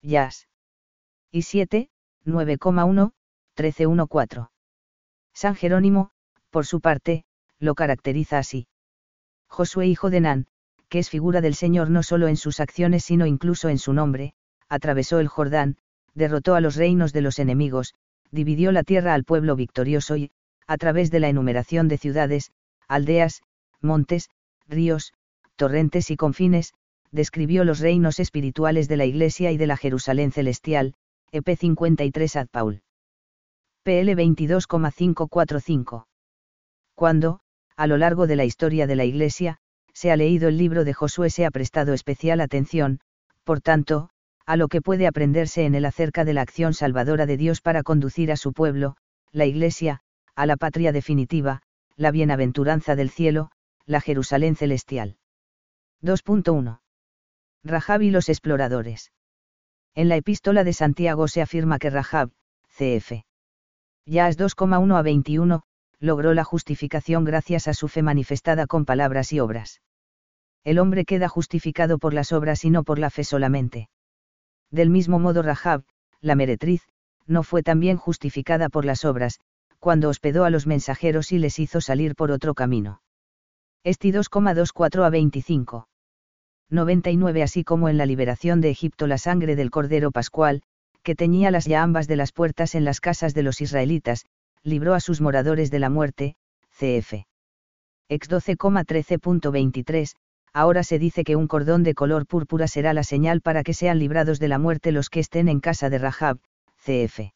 Yas. 0.03 0.49
Y 1.31 1.43
7, 1.43 1.91
9,1, 2.25 3.13
13,14. 3.57 4.49
San 5.33 5.55
Jerónimo, 5.55 6.11
por 6.51 6.67
su 6.67 6.81
parte, 6.81 7.25
lo 7.59 7.75
caracteriza 7.75 8.39
así. 8.39 8.67
Josué 9.49 9.87
hijo 9.87 10.11
de 10.11 10.21
Nan, 10.21 10.47
que 10.89 11.01
es 11.01 11.11
figura 11.11 11.41
del 11.41 11.55
Señor 11.55 11.91
no 11.91 12.03
solo 12.03 12.29
en 12.29 12.37
sus 12.37 12.61
acciones 12.61 13.05
sino 13.05 13.27
incluso 13.27 13.69
en 13.69 13.79
su 13.79 13.93
nombre, 13.93 14.35
atravesó 14.69 15.19
el 15.19 15.29
Jordán, 15.29 15.77
derrotó 16.15 16.55
a 16.55 16.61
los 16.61 16.77
reinos 16.77 17.13
de 17.13 17.21
los 17.21 17.39
enemigos, 17.39 17.95
dividió 18.35 18.73
la 18.73 18.83
tierra 18.83 19.15
al 19.15 19.25
pueblo 19.25 19.57
victorioso 19.57 20.17
y, 20.17 20.31
a 20.67 20.77
través 20.77 21.11
de 21.11 21.21
la 21.21 21.29
enumeración 21.29 21.89
de 21.89 21.99
ciudades, 21.99 22.51
aldeas, 22.89 23.43
montes, 23.81 24.29
ríos, 24.67 25.13
torrentes 25.57 26.11
y 26.11 26.17
confines, 26.17 26.75
describió 27.13 27.65
los 27.65 27.79
reinos 27.79 28.19
espirituales 28.19 28.89
de 28.89 28.97
la 28.97 29.05
Iglesia 29.05 29.53
y 29.53 29.57
de 29.57 29.69
la 29.69 29.77
Jerusalén 29.77 30.33
celestial, 30.33 30.95
EP 31.31 31.57
53 31.57 32.37
ad 32.37 32.49
Paul. 32.51 32.83
PL 33.85 34.15
22,545. 34.15 36.09
Cuando, 36.95 37.41
a 37.77 37.87
lo 37.87 37.99
largo 37.99 38.27
de 38.27 38.37
la 38.37 38.45
historia 38.45 38.87
de 38.87 38.97
la 38.97 39.05
Iglesia, 39.05 39.59
se 39.93 40.11
ha 40.11 40.17
leído 40.17 40.49
el 40.49 40.59
libro 40.59 40.85
de 40.85 40.93
Josué 40.93 41.31
se 41.31 41.47
ha 41.47 41.51
prestado 41.51 41.93
especial 41.93 42.41
atención, 42.41 42.99
por 43.45 43.61
tanto, 43.61 44.11
a 44.47 44.57
lo 44.57 44.69
que 44.69 44.83
puede 44.83 45.07
aprenderse 45.07 45.65
en 45.65 45.75
él 45.75 45.85
acerca 45.85 46.25
de 46.25 46.35
la 46.35 46.43
acción 46.43 46.75
salvadora 46.75 47.27
de 47.27 47.37
Dios 47.37 47.61
para 47.61 47.83
conducir 47.83 48.31
a 48.31 48.37
su 48.37 48.53
pueblo, 48.53 48.97
la 49.33 49.47
Iglesia, 49.47 50.01
a 50.35 50.47
la 50.47 50.57
patria 50.57 50.93
definitiva, 50.93 51.63
la 51.97 52.11
bienaventuranza 52.11 52.97
del 52.97 53.11
cielo, 53.11 53.51
la 53.87 54.01
Jerusalén 54.01 54.57
celestial. 54.57 55.17
2.1. 56.03 56.81
Rahab 57.65 58.03
y 58.03 58.11
los 58.11 58.29
exploradores. 58.29 59.13
En 59.95 60.09
la 60.09 60.17
epístola 60.17 60.65
de 60.65 60.73
Santiago 60.73 61.29
se 61.29 61.41
afirma 61.41 61.79
que 61.79 61.91
Rahab, 61.91 62.31
cf. 62.69 63.25
Yas 64.07 64.37
2,1 64.39 64.99
a 64.99 65.03
21, 65.03 65.63
logró 65.99 66.35
la 66.35 66.45
justificación 66.45 67.25
gracias 67.25 67.69
a 67.69 67.75
su 67.75 67.89
fe 67.89 68.03
manifestada 68.03 68.67
con 68.67 68.85
palabras 68.85 69.33
y 69.33 69.41
obras. 69.41 69.81
El 70.65 70.79
hombre 70.79 71.05
queda 71.05 71.29
justificado 71.29 71.99
por 71.99 72.13
las 72.13 72.33
obras 72.33 72.65
y 72.65 72.71
no 72.71 72.85
por 72.85 72.99
la 72.99 73.11
fe 73.11 73.25
solamente. 73.25 73.89
Del 74.75 74.91
mismo 74.91 75.21
modo 75.21 75.41
Rahab, 75.43 75.85
la 76.21 76.35
meretriz, 76.35 76.83
no 77.29 77.45
fue 77.45 77.63
también 77.63 77.97
justificada 77.97 78.69
por 78.69 78.85
las 78.85 79.05
obras, 79.05 79.39
cuando 79.79 80.09
hospedó 80.09 80.45
a 80.45 80.51
los 80.51 80.67
mensajeros 80.67 81.31
y 81.31 81.39
les 81.39 81.61
hizo 81.61 81.81
salir 81.81 82.17
por 82.17 82.33
otro 82.33 82.55
camino. 82.55 83.01
Esti 83.85 84.11
2,24 84.11 85.05
a 85.05 85.11
25. 85.11 85.87
99 86.71 87.45
Así 87.45 87.63
como 87.63 87.89
en 87.89 87.99
la 87.99 88.05
liberación 88.05 88.61
de 88.61 88.71
Egipto 88.71 89.07
la 89.07 89.17
sangre 89.17 89.55
del 89.55 89.71
Cordero 89.71 90.11
Pascual, 90.11 90.63
que 91.05 91.15
teñía 91.15 91.53
las 91.53 91.67
llambas 91.67 92.09
de 92.09 92.17
las 92.17 92.33
puertas 92.33 92.75
en 92.75 92.85
las 92.85 93.01
casas 93.01 93.33
de 93.33 93.45
los 93.45 93.61
israelitas, 93.61 94.25
libró 94.65 94.95
a 94.95 95.01
sus 95.01 95.21
moradores 95.21 95.71
de 95.71 95.79
la 95.79 95.89
muerte, 95.89 96.35
cf. 96.73 97.27
Ex 98.09 98.29
12,13.23, 98.29 100.17
ahora 100.55 100.85
se 100.85 100.99
dice 100.99 101.25
que 101.25 101.37
un 101.37 101.49
cordón 101.49 101.83
de 101.83 101.95
color 101.95 102.27
púrpura 102.27 102.69
será 102.69 102.95
la 102.95 103.03
señal 103.03 103.41
para 103.41 103.65
que 103.65 103.75
sean 103.75 103.99
librados 103.99 104.39
de 104.39 104.49
la 104.49 104.59
muerte 104.59 104.93
los 104.93 105.11
que 105.11 105.21
estén 105.21 105.49
en 105.49 105.61
casa 105.61 105.91
de 105.91 105.99
Rahab, 105.99 106.39
cf. 106.79 107.33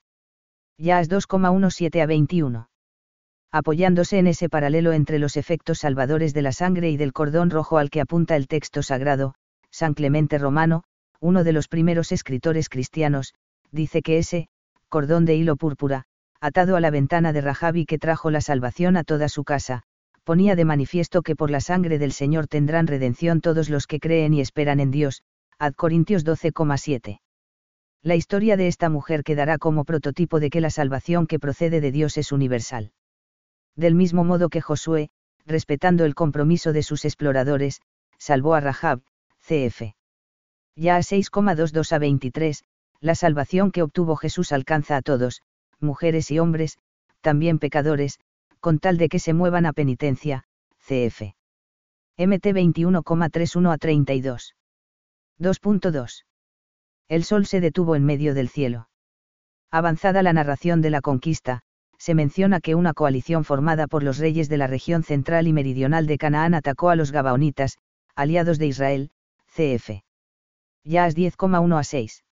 Yas 0.78 1.10
2,17 1.10 2.00
a 2.00 2.06
21. 2.06 2.70
Apoyándose 3.50 4.18
en 4.18 4.28
ese 4.28 4.48
paralelo 4.48 4.92
entre 4.92 5.18
los 5.18 5.36
efectos 5.36 5.80
salvadores 5.80 6.32
de 6.32 6.42
la 6.42 6.52
sangre 6.52 6.90
y 6.90 6.96
del 6.96 7.12
cordón 7.12 7.50
rojo 7.50 7.78
al 7.78 7.90
que 7.90 8.00
apunta 8.00 8.36
el 8.36 8.46
texto 8.46 8.82
sagrado, 8.82 9.34
San 9.70 9.94
Clemente 9.94 10.38
Romano, 10.38 10.84
uno 11.20 11.42
de 11.42 11.52
los 11.52 11.66
primeros 11.66 12.12
escritores 12.12 12.68
cristianos, 12.68 13.34
dice 13.72 14.02
que 14.02 14.18
ese, 14.18 14.48
cordón 14.88 15.24
de 15.24 15.34
hilo 15.34 15.56
púrpura, 15.56 16.04
atado 16.40 16.76
a 16.76 16.80
la 16.80 16.90
ventana 16.90 17.32
de 17.32 17.40
Rajabi 17.40 17.84
que 17.84 17.98
trajo 17.98 18.30
la 18.30 18.40
salvación 18.40 18.96
a 18.96 19.02
toda 19.02 19.28
su 19.28 19.42
casa, 19.42 19.82
ponía 20.28 20.56
de 20.56 20.66
manifiesto 20.66 21.22
que 21.22 21.34
por 21.34 21.50
la 21.50 21.62
sangre 21.62 21.98
del 21.98 22.12
Señor 22.12 22.48
tendrán 22.48 22.86
redención 22.86 23.40
todos 23.40 23.70
los 23.70 23.86
que 23.86 23.98
creen 23.98 24.34
y 24.34 24.42
esperan 24.42 24.78
en 24.78 24.90
Dios, 24.90 25.22
Ad 25.58 25.72
Corintios 25.72 26.22
12,7. 26.22 27.20
La 28.02 28.14
historia 28.14 28.58
de 28.58 28.68
esta 28.68 28.90
mujer 28.90 29.24
quedará 29.24 29.56
como 29.56 29.86
prototipo 29.86 30.38
de 30.38 30.50
que 30.50 30.60
la 30.60 30.68
salvación 30.68 31.26
que 31.26 31.38
procede 31.38 31.80
de 31.80 31.92
Dios 31.92 32.18
es 32.18 32.30
universal. 32.30 32.92
Del 33.74 33.94
mismo 33.94 34.22
modo 34.22 34.50
que 34.50 34.60
Josué, 34.60 35.08
respetando 35.46 36.04
el 36.04 36.14
compromiso 36.14 36.74
de 36.74 36.82
sus 36.82 37.06
exploradores, 37.06 37.80
salvó 38.18 38.52
a 38.52 38.60
Rahab, 38.60 39.00
cf. 39.38 39.94
Ya 40.76 40.96
a 40.96 41.00
6,22 41.00 41.90
a 41.90 41.98
23, 41.98 42.64
la 43.00 43.14
salvación 43.14 43.70
que 43.70 43.82
obtuvo 43.82 44.14
Jesús 44.14 44.52
alcanza 44.52 44.98
a 44.98 45.00
todos, 45.00 45.40
mujeres 45.80 46.30
y 46.30 46.38
hombres, 46.38 46.76
también 47.22 47.58
pecadores, 47.58 48.20
con 48.60 48.78
tal 48.78 48.98
de 48.98 49.08
que 49.08 49.18
se 49.18 49.34
muevan 49.34 49.66
a 49.66 49.72
penitencia, 49.72 50.44
cf. 50.80 51.34
MT 52.16 52.46
21,31 52.46 53.72
a 53.72 53.78
32. 53.78 54.54
2.2 55.38 56.24
el 57.08 57.24
sol 57.24 57.46
se 57.46 57.60
detuvo 57.60 57.96
en 57.96 58.04
medio 58.04 58.34
del 58.34 58.48
cielo. 58.48 58.88
Avanzada 59.70 60.22
la 60.22 60.34
narración 60.34 60.82
de 60.82 60.90
la 60.90 61.00
conquista, 61.00 61.60
se 61.96 62.14
menciona 62.14 62.60
que 62.60 62.74
una 62.74 62.92
coalición 62.92 63.44
formada 63.44 63.86
por 63.86 64.02
los 64.02 64.18
reyes 64.18 64.48
de 64.48 64.58
la 64.58 64.66
región 64.66 65.02
central 65.02 65.48
y 65.48 65.52
meridional 65.52 66.06
de 66.06 66.18
Canaán 66.18 66.54
atacó 66.54 66.90
a 66.90 66.96
los 66.96 67.10
Gabaonitas, 67.10 67.78
aliados 68.14 68.58
de 68.58 68.66
Israel, 68.66 69.10
cf. 69.48 70.02
Yas 70.84 71.16
10,1 71.16 71.78
a 71.78 71.84
6. 71.84 72.24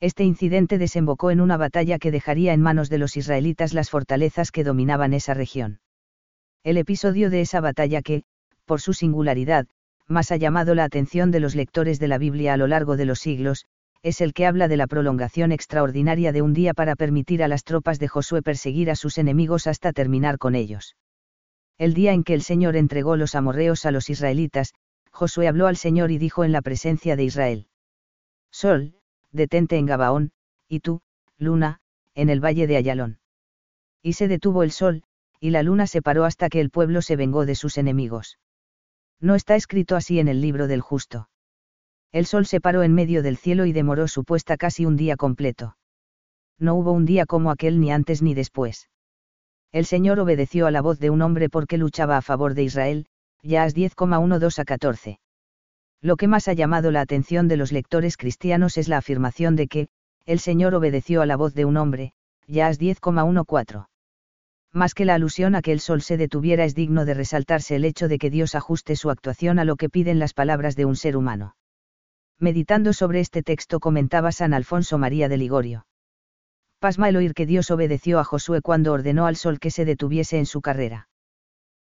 Este 0.00 0.24
incidente 0.24 0.78
desembocó 0.78 1.30
en 1.30 1.42
una 1.42 1.58
batalla 1.58 1.98
que 1.98 2.10
dejaría 2.10 2.54
en 2.54 2.62
manos 2.62 2.88
de 2.88 2.96
los 2.96 3.18
israelitas 3.18 3.74
las 3.74 3.90
fortalezas 3.90 4.50
que 4.50 4.64
dominaban 4.64 5.12
esa 5.12 5.34
región. 5.34 5.80
El 6.64 6.78
episodio 6.78 7.28
de 7.28 7.42
esa 7.42 7.60
batalla 7.60 8.00
que, 8.00 8.24
por 8.64 8.80
su 8.80 8.94
singularidad, 8.94 9.66
más 10.06 10.32
ha 10.32 10.36
llamado 10.36 10.74
la 10.74 10.84
atención 10.84 11.30
de 11.30 11.40
los 11.40 11.54
lectores 11.54 11.98
de 11.98 12.08
la 12.08 12.16
Biblia 12.16 12.54
a 12.54 12.56
lo 12.56 12.66
largo 12.66 12.96
de 12.96 13.04
los 13.04 13.20
siglos, 13.20 13.66
es 14.02 14.22
el 14.22 14.32
que 14.32 14.46
habla 14.46 14.68
de 14.68 14.78
la 14.78 14.86
prolongación 14.86 15.52
extraordinaria 15.52 16.32
de 16.32 16.40
un 16.40 16.54
día 16.54 16.72
para 16.72 16.96
permitir 16.96 17.42
a 17.42 17.48
las 17.48 17.64
tropas 17.64 17.98
de 17.98 18.08
Josué 18.08 18.40
perseguir 18.40 18.90
a 18.90 18.96
sus 18.96 19.18
enemigos 19.18 19.66
hasta 19.66 19.92
terminar 19.92 20.38
con 20.38 20.54
ellos. 20.54 20.96
El 21.76 21.92
día 21.92 22.12
en 22.12 22.24
que 22.24 22.32
el 22.32 22.42
Señor 22.42 22.76
entregó 22.76 23.16
los 23.16 23.34
amorreos 23.34 23.84
a 23.84 23.90
los 23.90 24.08
israelitas, 24.08 24.72
Josué 25.10 25.48
habló 25.48 25.66
al 25.66 25.76
Señor 25.76 26.10
y 26.10 26.16
dijo 26.16 26.44
en 26.44 26.52
la 26.52 26.62
presencia 26.62 27.16
de 27.16 27.24
Israel. 27.24 27.66
Sol, 28.50 28.94
detente 29.32 29.76
en 29.76 29.86
Gabaón, 29.86 30.32
y 30.68 30.80
tú, 30.80 31.00
luna, 31.38 31.80
en 32.14 32.30
el 32.30 32.44
valle 32.44 32.66
de 32.66 32.76
Ayalón. 32.76 33.18
Y 34.02 34.14
se 34.14 34.28
detuvo 34.28 34.62
el 34.62 34.72
sol, 34.72 35.02
y 35.40 35.50
la 35.50 35.62
luna 35.62 35.86
se 35.86 36.02
paró 36.02 36.24
hasta 36.24 36.48
que 36.48 36.60
el 36.60 36.70
pueblo 36.70 37.02
se 37.02 37.16
vengó 37.16 37.46
de 37.46 37.54
sus 37.54 37.78
enemigos. 37.78 38.38
No 39.20 39.34
está 39.34 39.56
escrito 39.56 39.96
así 39.96 40.18
en 40.18 40.28
el 40.28 40.40
libro 40.40 40.66
del 40.66 40.80
justo. 40.80 41.28
El 42.12 42.26
sol 42.26 42.46
se 42.46 42.60
paró 42.60 42.82
en 42.82 42.94
medio 42.94 43.22
del 43.22 43.36
cielo 43.36 43.66
y 43.66 43.72
demoró 43.72 44.08
su 44.08 44.24
puesta 44.24 44.56
casi 44.56 44.84
un 44.84 44.96
día 44.96 45.16
completo. 45.16 45.76
No 46.58 46.74
hubo 46.74 46.92
un 46.92 47.06
día 47.06 47.26
como 47.26 47.50
aquel 47.50 47.80
ni 47.80 47.92
antes 47.92 48.22
ni 48.22 48.34
después. 48.34 48.90
El 49.72 49.86
Señor 49.86 50.18
obedeció 50.18 50.66
a 50.66 50.70
la 50.70 50.82
voz 50.82 50.98
de 50.98 51.10
un 51.10 51.22
hombre 51.22 51.48
porque 51.48 51.78
luchaba 51.78 52.16
a 52.16 52.22
favor 52.22 52.54
de 52.54 52.64
Israel, 52.64 53.06
Yaas 53.42 53.74
10,12 53.74 54.58
a 54.58 54.64
14. 54.64 55.20
Lo 56.02 56.16
que 56.16 56.28
más 56.28 56.48
ha 56.48 56.54
llamado 56.54 56.90
la 56.90 57.02
atención 57.02 57.46
de 57.46 57.58
los 57.58 57.72
lectores 57.72 58.16
cristianos 58.16 58.78
es 58.78 58.88
la 58.88 58.96
afirmación 58.96 59.54
de 59.54 59.68
que, 59.68 59.88
el 60.24 60.38
Señor 60.38 60.74
obedeció 60.74 61.20
a 61.20 61.26
la 61.26 61.36
voz 61.36 61.54
de 61.54 61.64
un 61.64 61.76
hombre, 61.76 62.12
Yaas 62.46 62.80
10,14. 62.80 63.86
Más 64.72 64.94
que 64.94 65.04
la 65.04 65.14
alusión 65.14 65.54
a 65.54 65.62
que 65.62 65.72
el 65.72 65.80
sol 65.80 66.00
se 66.00 66.16
detuviera 66.16 66.64
es 66.64 66.74
digno 66.74 67.04
de 67.04 67.14
resaltarse 67.14 67.76
el 67.76 67.84
hecho 67.84 68.08
de 68.08 68.18
que 68.18 68.30
Dios 68.30 68.54
ajuste 68.54 68.96
su 68.96 69.10
actuación 69.10 69.58
a 69.58 69.64
lo 69.64 69.76
que 69.76 69.90
piden 69.90 70.18
las 70.18 70.32
palabras 70.32 70.76
de 70.76 70.84
un 70.84 70.96
ser 70.96 71.16
humano. 71.16 71.56
Meditando 72.38 72.92
sobre 72.92 73.20
este 73.20 73.42
texto 73.42 73.80
comentaba 73.80 74.32
San 74.32 74.54
Alfonso 74.54 74.96
María 74.96 75.28
de 75.28 75.36
Ligorio. 75.36 75.86
Pasma 76.78 77.10
el 77.10 77.16
oír 77.16 77.34
que 77.34 77.44
Dios 77.44 77.70
obedeció 77.70 78.18
a 78.18 78.24
Josué 78.24 78.62
cuando 78.62 78.92
ordenó 78.92 79.26
al 79.26 79.36
sol 79.36 79.58
que 79.58 79.70
se 79.70 79.84
detuviese 79.84 80.38
en 80.38 80.46
su 80.46 80.62
carrera. 80.62 81.08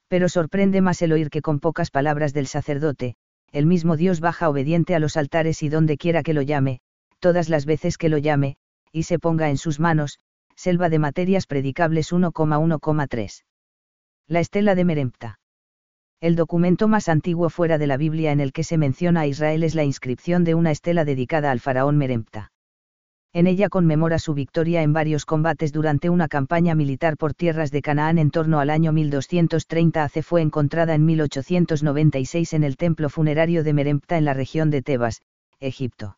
Pero 0.07 0.29
sorprende 0.29 0.79
más 0.79 1.01
el 1.01 1.11
oír 1.11 1.29
que 1.29 1.41
con 1.41 1.59
pocas 1.59 1.91
palabras 1.91 2.33
del 2.33 2.47
sacerdote, 2.47 3.17
el 3.55 3.65
mismo 3.65 3.95
Dios 3.95 4.19
baja 4.19 4.49
obediente 4.49 4.95
a 4.95 4.99
los 4.99 5.15
altares 5.15 5.63
y 5.63 5.69
donde 5.69 5.95
quiera 5.97 6.23
que 6.23 6.33
lo 6.33 6.41
llame, 6.41 6.81
todas 7.19 7.47
las 7.47 7.65
veces 7.65 7.97
que 7.97 8.09
lo 8.09 8.17
llame, 8.17 8.57
y 8.91 9.03
se 9.03 9.17
ponga 9.17 9.49
en 9.49 9.55
sus 9.57 9.79
manos, 9.79 10.19
selva 10.57 10.89
de 10.89 10.99
materias 10.99 11.47
predicables 11.47 12.11
1,1,3. 12.11 13.45
La 14.27 14.41
estela 14.41 14.75
de 14.75 14.83
Merempta. 14.83 15.39
El 16.19 16.35
documento 16.35 16.89
más 16.89 17.07
antiguo 17.07 17.49
fuera 17.49 17.77
de 17.77 17.87
la 17.87 17.95
Biblia 17.95 18.33
en 18.33 18.41
el 18.41 18.51
que 18.51 18.65
se 18.65 18.77
menciona 18.77 19.21
a 19.21 19.27
Israel 19.27 19.63
es 19.63 19.73
la 19.73 19.85
inscripción 19.85 20.43
de 20.43 20.53
una 20.53 20.71
estela 20.71 21.05
dedicada 21.05 21.49
al 21.49 21.61
faraón 21.61 21.97
Merempta. 21.97 22.51
En 23.35 23.47
ella 23.47 23.67
conmemora 23.67 24.17
su 24.17 24.33
victoria 24.33 24.81
en 24.81 24.93
varios 24.93 25.25
combates 25.25 25.73
durante 25.73 26.09
una 26.09 26.29
campaña 26.29 26.73
militar 26.73 27.17
por 27.17 27.33
tierras 27.33 27.69
de 27.69 27.81
Canaán 27.81 28.17
en 28.17 28.31
torno 28.31 28.61
al 28.61 28.69
año 28.69 28.93
1230 28.93 30.05
AC 30.05 30.21
fue 30.21 30.41
encontrada 30.41 30.95
en 30.95 31.03
1896 31.03 32.53
en 32.53 32.63
el 32.63 32.77
templo 32.77 33.09
funerario 33.09 33.65
de 33.65 33.73
Merempta 33.73 34.17
en 34.17 34.23
la 34.23 34.33
región 34.33 34.69
de 34.69 34.81
Tebas, 34.81 35.21
Egipto. 35.59 36.17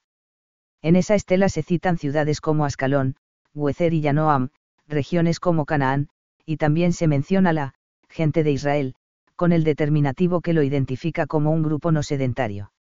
En 0.83 0.95
esa 0.95 1.15
estela 1.15 1.50
se 1.50 1.63
citan 1.63 1.97
ciudades 1.97 2.39
como 2.39 2.65
Ascalón, 2.65 3.15
Huecer 3.55 3.95
y 3.95 4.01
Yanoam, 4.01 4.50
regiones 4.88 5.39
como 5.39 5.65
Canaán, 5.65 6.09
y 6.45 6.57
también 6.57 6.93
se 6.93 7.07
menciona 7.07 7.51
la 7.51 7.74
gente 8.09 8.43
de 8.43 8.51
Israel, 8.51 8.93
con 9.36 9.53
el 9.53 9.63
determinativo 9.63 10.41
que 10.41 10.53
lo 10.53 10.62
identifica 10.62 11.25
como 11.25 11.50
un 11.50 11.63
grupo 11.63 11.91
no 11.91 12.03
sedentario. 12.03 12.71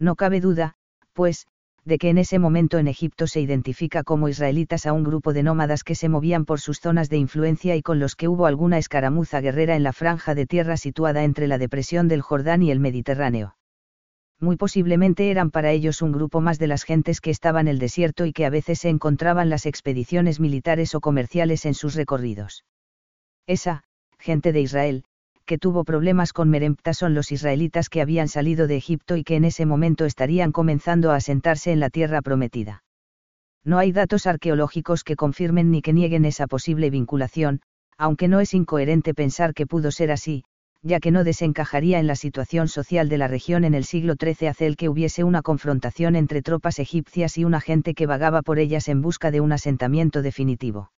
No 0.00 0.16
cabe 0.16 0.40
duda, 0.40 0.74
pues, 1.12 1.46
de 1.84 1.98
que 1.98 2.10
en 2.10 2.18
ese 2.18 2.38
momento 2.38 2.78
en 2.78 2.86
Egipto 2.86 3.26
se 3.26 3.40
identifica 3.40 4.04
como 4.04 4.28
israelitas 4.28 4.86
a 4.86 4.92
un 4.92 5.02
grupo 5.02 5.32
de 5.32 5.42
nómadas 5.42 5.82
que 5.82 5.94
se 5.94 6.08
movían 6.08 6.44
por 6.44 6.60
sus 6.60 6.78
zonas 6.78 7.08
de 7.10 7.16
influencia 7.16 7.74
y 7.74 7.82
con 7.82 7.98
los 7.98 8.14
que 8.14 8.28
hubo 8.28 8.46
alguna 8.46 8.78
escaramuza 8.78 9.40
guerrera 9.40 9.74
en 9.74 9.82
la 9.82 9.92
franja 9.92 10.34
de 10.34 10.46
tierra 10.46 10.76
situada 10.76 11.24
entre 11.24 11.48
la 11.48 11.58
depresión 11.58 12.06
del 12.06 12.22
Jordán 12.22 12.62
y 12.62 12.70
el 12.70 12.78
Mediterráneo. 12.78 13.56
Muy 14.38 14.56
posiblemente 14.56 15.30
eran 15.30 15.50
para 15.50 15.70
ellos 15.70 16.02
un 16.02 16.12
grupo 16.12 16.40
más 16.40 16.58
de 16.58 16.66
las 16.66 16.82
gentes 16.84 17.20
que 17.20 17.30
estaban 17.30 17.68
en 17.68 17.72
el 17.72 17.78
desierto 17.78 18.26
y 18.26 18.32
que 18.32 18.44
a 18.44 18.50
veces 18.50 18.80
se 18.80 18.88
encontraban 18.88 19.50
las 19.50 19.66
expediciones 19.66 20.40
militares 20.40 20.94
o 20.94 21.00
comerciales 21.00 21.64
en 21.64 21.74
sus 21.74 21.94
recorridos. 21.94 22.64
Esa, 23.46 23.84
gente 24.18 24.52
de 24.52 24.60
Israel, 24.60 25.04
que 25.44 25.58
tuvo 25.58 25.84
problemas 25.84 26.32
con 26.32 26.48
Merempta 26.48 26.94
son 26.94 27.14
los 27.14 27.32
israelitas 27.32 27.88
que 27.88 28.00
habían 28.00 28.28
salido 28.28 28.66
de 28.66 28.76
Egipto 28.76 29.16
y 29.16 29.24
que 29.24 29.36
en 29.36 29.44
ese 29.44 29.66
momento 29.66 30.04
estarían 30.04 30.52
comenzando 30.52 31.10
a 31.10 31.16
asentarse 31.16 31.72
en 31.72 31.80
la 31.80 31.90
tierra 31.90 32.22
prometida. 32.22 32.82
No 33.64 33.78
hay 33.78 33.92
datos 33.92 34.26
arqueológicos 34.26 35.04
que 35.04 35.16
confirmen 35.16 35.70
ni 35.70 35.82
que 35.82 35.92
nieguen 35.92 36.24
esa 36.24 36.46
posible 36.46 36.90
vinculación, 36.90 37.60
aunque 37.96 38.28
no 38.28 38.40
es 38.40 38.54
incoherente 38.54 39.14
pensar 39.14 39.54
que 39.54 39.66
pudo 39.66 39.90
ser 39.90 40.10
así, 40.10 40.44
ya 40.82 40.98
que 40.98 41.12
no 41.12 41.22
desencajaría 41.22 42.00
en 42.00 42.08
la 42.08 42.16
situación 42.16 42.66
social 42.66 43.08
de 43.08 43.18
la 43.18 43.28
región 43.28 43.64
en 43.64 43.74
el 43.74 43.84
siglo 43.84 44.14
XIII 44.20 44.48
hacer 44.48 44.76
que 44.76 44.88
hubiese 44.88 45.22
una 45.22 45.42
confrontación 45.42 46.16
entre 46.16 46.42
tropas 46.42 46.80
egipcias 46.80 47.38
y 47.38 47.44
una 47.44 47.60
gente 47.60 47.94
que 47.94 48.06
vagaba 48.06 48.42
por 48.42 48.58
ellas 48.58 48.88
en 48.88 49.00
busca 49.00 49.30
de 49.30 49.40
un 49.40 49.52
asentamiento 49.52 50.22
definitivo. 50.22 50.90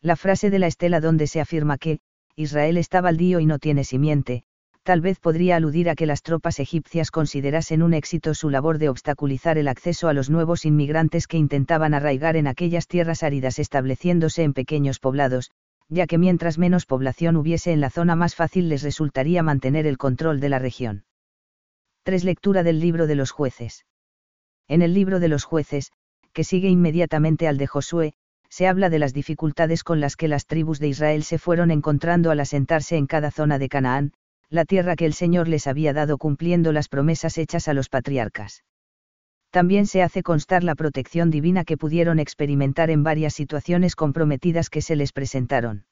La 0.00 0.14
frase 0.14 0.48
de 0.48 0.60
la 0.60 0.68
estela 0.68 1.00
donde 1.00 1.26
se 1.26 1.40
afirma 1.40 1.76
que, 1.76 1.98
Israel 2.36 2.76
está 2.76 3.00
baldío 3.00 3.40
y 3.40 3.46
no 3.46 3.58
tiene 3.58 3.84
simiente, 3.84 4.44
tal 4.82 5.00
vez 5.00 5.20
podría 5.20 5.56
aludir 5.56 5.90
a 5.90 5.94
que 5.94 6.06
las 6.06 6.22
tropas 6.22 6.58
egipcias 6.58 7.10
considerasen 7.10 7.82
un 7.82 7.94
éxito 7.94 8.34
su 8.34 8.50
labor 8.50 8.78
de 8.78 8.88
obstaculizar 8.88 9.58
el 9.58 9.68
acceso 9.68 10.08
a 10.08 10.12
los 10.12 10.30
nuevos 10.30 10.64
inmigrantes 10.64 11.26
que 11.26 11.36
intentaban 11.36 11.94
arraigar 11.94 12.36
en 12.36 12.46
aquellas 12.46 12.86
tierras 12.86 13.22
áridas 13.22 13.58
estableciéndose 13.58 14.42
en 14.42 14.54
pequeños 14.54 14.98
poblados, 14.98 15.50
ya 15.88 16.06
que 16.06 16.18
mientras 16.18 16.58
menos 16.58 16.86
población 16.86 17.36
hubiese 17.36 17.72
en 17.72 17.80
la 17.80 17.90
zona 17.90 18.16
más 18.16 18.34
fácil 18.34 18.68
les 18.68 18.82
resultaría 18.82 19.42
mantener 19.42 19.86
el 19.86 19.98
control 19.98 20.40
de 20.40 20.48
la 20.48 20.58
región. 20.58 21.04
3. 22.04 22.24
Lectura 22.24 22.62
del 22.62 22.80
libro 22.80 23.06
de 23.06 23.16
los 23.16 23.30
jueces. 23.30 23.84
En 24.68 24.82
el 24.82 24.94
libro 24.94 25.20
de 25.20 25.28
los 25.28 25.44
jueces, 25.44 25.92
que 26.32 26.44
sigue 26.44 26.68
inmediatamente 26.68 27.48
al 27.48 27.58
de 27.58 27.66
Josué, 27.66 28.14
se 28.50 28.66
habla 28.66 28.90
de 28.90 28.98
las 28.98 29.14
dificultades 29.14 29.84
con 29.84 30.00
las 30.00 30.16
que 30.16 30.28
las 30.28 30.46
tribus 30.46 30.80
de 30.80 30.88
Israel 30.88 31.22
se 31.22 31.38
fueron 31.38 31.70
encontrando 31.70 32.30
al 32.30 32.40
asentarse 32.40 32.96
en 32.96 33.06
cada 33.06 33.30
zona 33.30 33.58
de 33.58 33.68
Canaán, 33.68 34.12
la 34.50 34.64
tierra 34.64 34.96
que 34.96 35.06
el 35.06 35.14
Señor 35.14 35.46
les 35.48 35.68
había 35.68 35.92
dado 35.92 36.18
cumpliendo 36.18 36.72
las 36.72 36.88
promesas 36.88 37.38
hechas 37.38 37.68
a 37.68 37.74
los 37.74 37.88
patriarcas. 37.88 38.64
También 39.50 39.86
se 39.86 40.02
hace 40.02 40.22
constar 40.22 40.64
la 40.64 40.74
protección 40.74 41.30
divina 41.30 41.64
que 41.64 41.76
pudieron 41.76 42.18
experimentar 42.18 42.90
en 42.90 43.04
varias 43.04 43.34
situaciones 43.34 43.94
comprometidas 43.94 44.68
que 44.68 44.82
se 44.82 44.96
les 44.96 45.12
presentaron. 45.12 45.86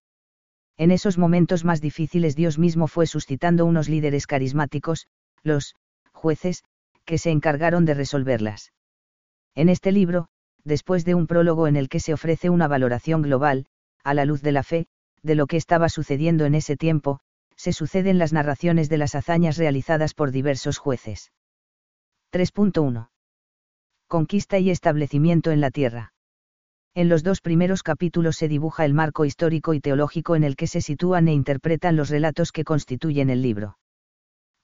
En 0.77 0.91
esos 0.91 1.19
momentos 1.19 1.65
más 1.65 1.81
difíciles 1.81 2.37
Dios 2.37 2.59
mismo 2.59 2.89
fue 2.89 3.07
suscitando 3.07 3.67
unos 3.67 3.89
líderes 3.89 4.27
carismáticos, 4.27 5.07
los 5.43 5.75
jueces, 6.13 6.65
que 7.05 7.19
se 7.19 7.31
encargaron 7.31 7.85
de 7.85 7.95
resolverlas. 7.95 8.73
En 9.55 9.69
este 9.69 9.93
libro, 9.93 10.29
después 10.65 11.05
de 11.05 11.15
un 11.15 11.27
prólogo 11.27 11.67
en 11.67 11.77
el 11.77 11.89
que 11.89 12.01
se 12.01 12.13
ofrece 12.13 12.51
una 12.51 12.69
valoración 12.69 13.23
global, 13.23 13.67
a 14.05 14.15
la 14.15 14.25
luz 14.25 14.43
de 14.43 14.53
la 14.53 14.63
fe, 14.63 14.87
de 15.23 15.35
lo 15.35 15.47
que 15.47 15.57
estaba 15.57 15.89
sucediendo 15.89 16.45
en 16.45 16.55
ese 16.55 16.77
tiempo, 16.77 17.21
se 17.57 17.73
suceden 17.73 18.19
las 18.19 18.33
narraciones 18.33 18.89
de 18.89 18.99
las 18.99 19.15
hazañas 19.15 19.57
realizadas 19.57 20.15
por 20.15 20.31
diversos 20.31 20.79
jueces. 20.79 21.33
3.1 22.33 23.09
conquista 24.09 24.59
y 24.59 24.71
establecimiento 24.71 25.51
en 25.51 25.61
la 25.61 25.71
tierra. 25.71 26.15
En 26.95 27.11
los 27.11 27.23
dos 27.23 27.43
primeros 27.43 27.83
capítulos 27.83 28.37
se 28.37 28.49
dibuja 28.49 28.87
el 28.87 28.95
marco 28.95 29.27
histórico 29.27 29.75
y 29.75 29.81
teológico 29.81 30.35
en 30.35 30.45
el 30.45 30.57
que 30.57 30.67
se 30.67 30.81
sitúan 30.81 31.29
e 31.29 31.35
interpretan 31.35 31.95
los 31.95 32.09
relatos 32.09 32.51
que 32.51 32.65
constituyen 32.65 33.29
el 33.29 33.43
libro. 33.43 33.77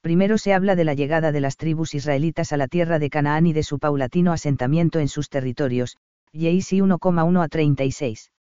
Primero 0.05 0.37
se 0.37 0.53
habla 0.53 0.75
de 0.75 0.83
la 0.83 0.93
llegada 0.93 1.31
de 1.31 1.41
las 1.41 1.57
tribus 1.57 1.95
israelitas 1.95 2.53
a 2.53 2.57
la 2.57 2.67
tierra 2.67 2.99
de 2.99 3.09
Canaán 3.09 3.47
y 3.47 3.53
de 3.53 3.63
su 3.63 3.79
paulatino 3.79 4.33
asentamiento 4.33 4.99
en 4.99 5.07
sus 5.07 5.29
territorios, 5.29 5.97
Yeisi 6.31 6.77
1,1 6.77 7.43
a 7.43 7.47
36. 7.47 8.31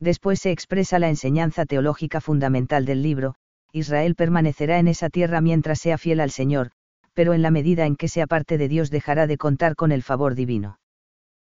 Después 0.00 0.40
se 0.40 0.50
expresa 0.50 0.98
la 0.98 1.08
enseñanza 1.08 1.64
teológica 1.64 2.20
fundamental 2.20 2.86
del 2.86 3.04
libro, 3.04 3.36
Israel 3.70 4.16
permanecerá 4.16 4.80
en 4.80 4.88
esa 4.88 5.10
tierra 5.10 5.40
mientras 5.40 5.78
sea 5.78 5.96
fiel 5.96 6.18
al 6.18 6.32
Señor, 6.32 6.72
pero 7.14 7.34
en 7.34 7.42
la 7.42 7.52
medida 7.52 7.86
en 7.86 7.94
que 7.94 8.08
se 8.08 8.20
aparte 8.20 8.58
de 8.58 8.66
Dios 8.66 8.90
dejará 8.90 9.28
de 9.28 9.38
contar 9.38 9.76
con 9.76 9.92
el 9.92 10.02
favor 10.02 10.34
divino. 10.34 10.80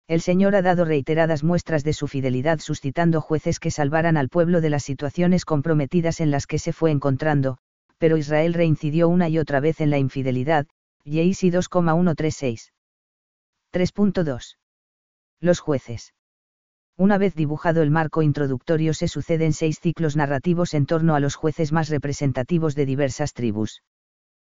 El 0.08 0.22
Señor 0.22 0.56
ha 0.56 0.62
dado 0.62 0.86
reiteradas 0.86 1.44
muestras 1.44 1.84
de 1.84 1.92
su 1.92 2.08
fidelidad 2.08 2.60
suscitando 2.60 3.20
jueces 3.20 3.60
que 3.60 3.70
salvaran 3.70 4.16
al 4.16 4.30
pueblo 4.30 4.62
de 4.62 4.70
las 4.70 4.84
situaciones 4.84 5.44
comprometidas 5.44 6.22
en 6.22 6.30
las 6.30 6.46
que 6.46 6.58
se 6.58 6.72
fue 6.72 6.90
encontrando, 6.90 7.58
pero 7.98 8.16
Israel 8.16 8.54
reincidió 8.54 9.08
una 9.08 9.28
y 9.28 9.38
otra 9.38 9.60
vez 9.60 9.80
en 9.80 9.90
la 9.90 9.98
infidelidad, 9.98 10.66
Yeisi 11.04 11.50
2,136. 11.50 12.72
3.2. 13.72 14.56
Los 15.40 15.60
jueces. 15.60 16.14
Una 16.96 17.18
vez 17.18 17.34
dibujado 17.34 17.82
el 17.82 17.90
marco 17.90 18.22
introductorio 18.22 18.94
se 18.94 19.06
suceden 19.06 19.52
seis 19.52 19.80
ciclos 19.80 20.16
narrativos 20.16 20.72
en 20.72 20.86
torno 20.86 21.14
a 21.14 21.20
los 21.20 21.34
jueces 21.34 21.70
más 21.70 21.90
representativos 21.90 22.74
de 22.74 22.86
diversas 22.86 23.34
tribus. 23.34 23.82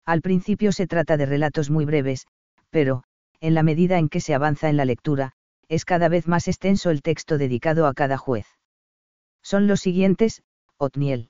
Al 0.06 0.21
principio 0.21 0.71
se 0.71 0.88
trata 0.88 1.17
de 1.17 1.26
relatos 1.26 1.69
muy 1.69 1.86
breves, 1.86 2.28
pero, 2.69 3.04
en 3.39 3.56
la 3.56 3.63
medida 3.63 3.97
en 3.97 4.08
que 4.08 4.21
se 4.21 4.36
avanza 4.36 4.69
en 4.69 4.78
la 4.78 4.86
lectura, 4.86 5.34
es 5.67 5.84
cada 5.84 6.10
vez 6.10 6.28
más 6.28 6.47
extenso 6.47 6.91
el 6.91 7.02
texto 7.02 7.38
dedicado 7.38 7.88
a 7.88 7.93
cada 7.93 8.17
juez. 8.17 8.45
Son 9.41 9.67
los 9.67 9.82
siguientes, 9.82 10.43
Otniel. 10.78 11.30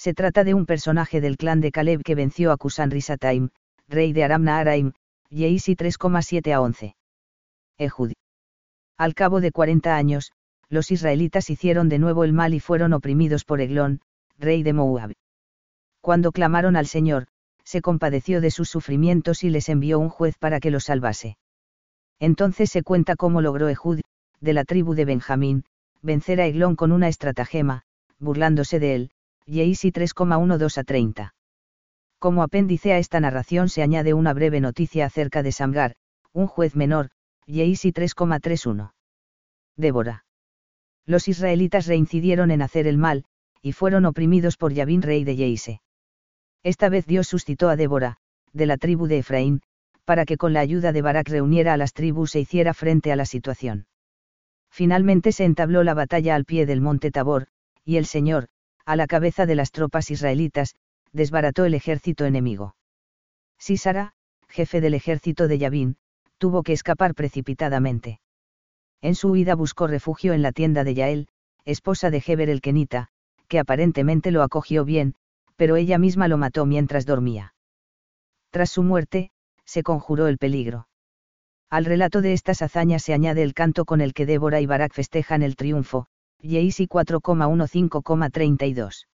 Se 0.00 0.14
trata 0.14 0.44
de 0.44 0.54
un 0.54 0.64
personaje 0.64 1.20
del 1.20 1.36
clan 1.36 1.60
de 1.60 1.72
Caleb 1.72 2.02
que 2.02 2.14
venció 2.14 2.52
a 2.52 2.56
Kusan 2.56 2.90
Risataim, 2.90 3.50
rey 3.86 4.14
de 4.14 4.24
Aram 4.24 4.44
Naharaim, 4.44 4.92
Yeisi 5.28 5.76
3,7 5.76 6.54
a 6.54 6.62
11. 6.62 6.96
Ehud. 7.76 8.12
Al 8.96 9.14
cabo 9.14 9.42
de 9.42 9.52
40 9.52 9.94
años, 9.94 10.32
los 10.70 10.90
israelitas 10.90 11.50
hicieron 11.50 11.90
de 11.90 11.98
nuevo 11.98 12.24
el 12.24 12.32
mal 12.32 12.54
y 12.54 12.60
fueron 12.60 12.94
oprimidos 12.94 13.44
por 13.44 13.60
Eglón, 13.60 14.00
rey 14.38 14.62
de 14.62 14.72
Moab. 14.72 15.12
Cuando 16.00 16.32
clamaron 16.32 16.76
al 16.76 16.86
Señor, 16.86 17.26
se 17.62 17.82
compadeció 17.82 18.40
de 18.40 18.50
sus 18.50 18.70
sufrimientos 18.70 19.44
y 19.44 19.50
les 19.50 19.68
envió 19.68 19.98
un 19.98 20.08
juez 20.08 20.38
para 20.38 20.60
que 20.60 20.70
los 20.70 20.84
salvase. 20.84 21.36
Entonces 22.18 22.70
se 22.70 22.82
cuenta 22.82 23.16
cómo 23.16 23.42
logró 23.42 23.68
Ehud, 23.68 24.00
de 24.40 24.52
la 24.54 24.64
tribu 24.64 24.94
de 24.94 25.04
Benjamín, 25.04 25.64
vencer 26.00 26.40
a 26.40 26.46
Eglón 26.46 26.74
con 26.74 26.90
una 26.90 27.08
estratagema, 27.08 27.82
burlándose 28.18 28.78
de 28.78 28.94
él, 28.94 29.10
Yeisi 29.50 29.90
3,12 29.90 30.78
a 30.78 30.84
30. 30.84 31.34
Como 32.20 32.44
apéndice 32.44 32.92
a 32.92 32.98
esta 32.98 33.18
narración 33.18 33.68
se 33.68 33.82
añade 33.82 34.14
una 34.14 34.32
breve 34.32 34.60
noticia 34.60 35.06
acerca 35.06 35.42
de 35.42 35.50
Samgar, 35.50 35.96
un 36.32 36.46
juez 36.46 36.76
menor, 36.76 37.10
Yeisi 37.46 37.92
3,31. 37.92 38.92
Débora. 39.76 40.24
Los 41.04 41.26
israelitas 41.26 41.88
reincidieron 41.88 42.52
en 42.52 42.62
hacer 42.62 42.86
el 42.86 42.96
mal, 42.96 43.24
y 43.60 43.72
fueron 43.72 44.04
oprimidos 44.04 44.56
por 44.56 44.72
Yavin 44.72 45.02
rey 45.02 45.24
de 45.24 45.34
Yeise. 45.34 45.80
Esta 46.62 46.88
vez 46.88 47.04
Dios 47.06 47.26
suscitó 47.26 47.70
a 47.70 47.74
Débora, 47.74 48.18
de 48.52 48.66
la 48.66 48.76
tribu 48.76 49.08
de 49.08 49.18
Efraín, 49.18 49.62
para 50.04 50.26
que 50.26 50.36
con 50.36 50.52
la 50.52 50.60
ayuda 50.60 50.92
de 50.92 51.02
Barak 51.02 51.28
reuniera 51.28 51.72
a 51.72 51.76
las 51.76 51.92
tribus 51.92 52.36
e 52.36 52.40
hiciera 52.40 52.72
frente 52.72 53.10
a 53.10 53.16
la 53.16 53.26
situación. 53.26 53.88
Finalmente 54.70 55.32
se 55.32 55.44
entabló 55.44 55.82
la 55.82 55.94
batalla 55.94 56.36
al 56.36 56.44
pie 56.44 56.66
del 56.66 56.80
monte 56.80 57.10
Tabor, 57.10 57.48
y 57.84 57.96
el 57.96 58.06
Señor, 58.06 58.48
a 58.84 58.96
la 58.96 59.06
cabeza 59.06 59.46
de 59.46 59.54
las 59.54 59.70
tropas 59.70 60.10
israelitas, 60.10 60.74
desbarató 61.12 61.64
el 61.64 61.74
ejército 61.74 62.24
enemigo. 62.24 62.74
Sísara, 63.58 64.12
jefe 64.48 64.80
del 64.80 64.94
ejército 64.94 65.48
de 65.48 65.58
Yavin, 65.58 65.96
tuvo 66.38 66.62
que 66.62 66.72
escapar 66.72 67.14
precipitadamente. 67.14 68.20
En 69.02 69.14
su 69.14 69.30
huida 69.30 69.54
buscó 69.54 69.86
refugio 69.86 70.32
en 70.32 70.42
la 70.42 70.52
tienda 70.52 70.84
de 70.84 70.94
Yael, 70.94 71.28
esposa 71.64 72.10
de 72.10 72.22
Heber 72.26 72.48
el 72.48 72.60
Kenita, 72.60 73.08
que 73.48 73.58
aparentemente 73.58 74.30
lo 74.30 74.42
acogió 74.42 74.84
bien, 74.84 75.14
pero 75.56 75.76
ella 75.76 75.98
misma 75.98 76.28
lo 76.28 76.38
mató 76.38 76.64
mientras 76.66 77.06
dormía. 77.06 77.54
Tras 78.50 78.70
su 78.70 78.82
muerte, 78.82 79.30
se 79.64 79.82
conjuró 79.82 80.26
el 80.26 80.38
peligro. 80.38 80.88
Al 81.68 81.84
relato 81.84 82.20
de 82.20 82.32
estas 82.32 82.62
hazañas 82.62 83.02
se 83.02 83.12
añade 83.12 83.42
el 83.42 83.54
canto 83.54 83.84
con 83.84 84.00
el 84.00 84.12
que 84.12 84.26
Débora 84.26 84.60
y 84.60 84.66
Barak 84.66 84.92
festejan 84.92 85.42
el 85.42 85.56
triunfo, 85.56 86.06
Yeisi 86.42 86.86
4,15,32. 86.86 89.06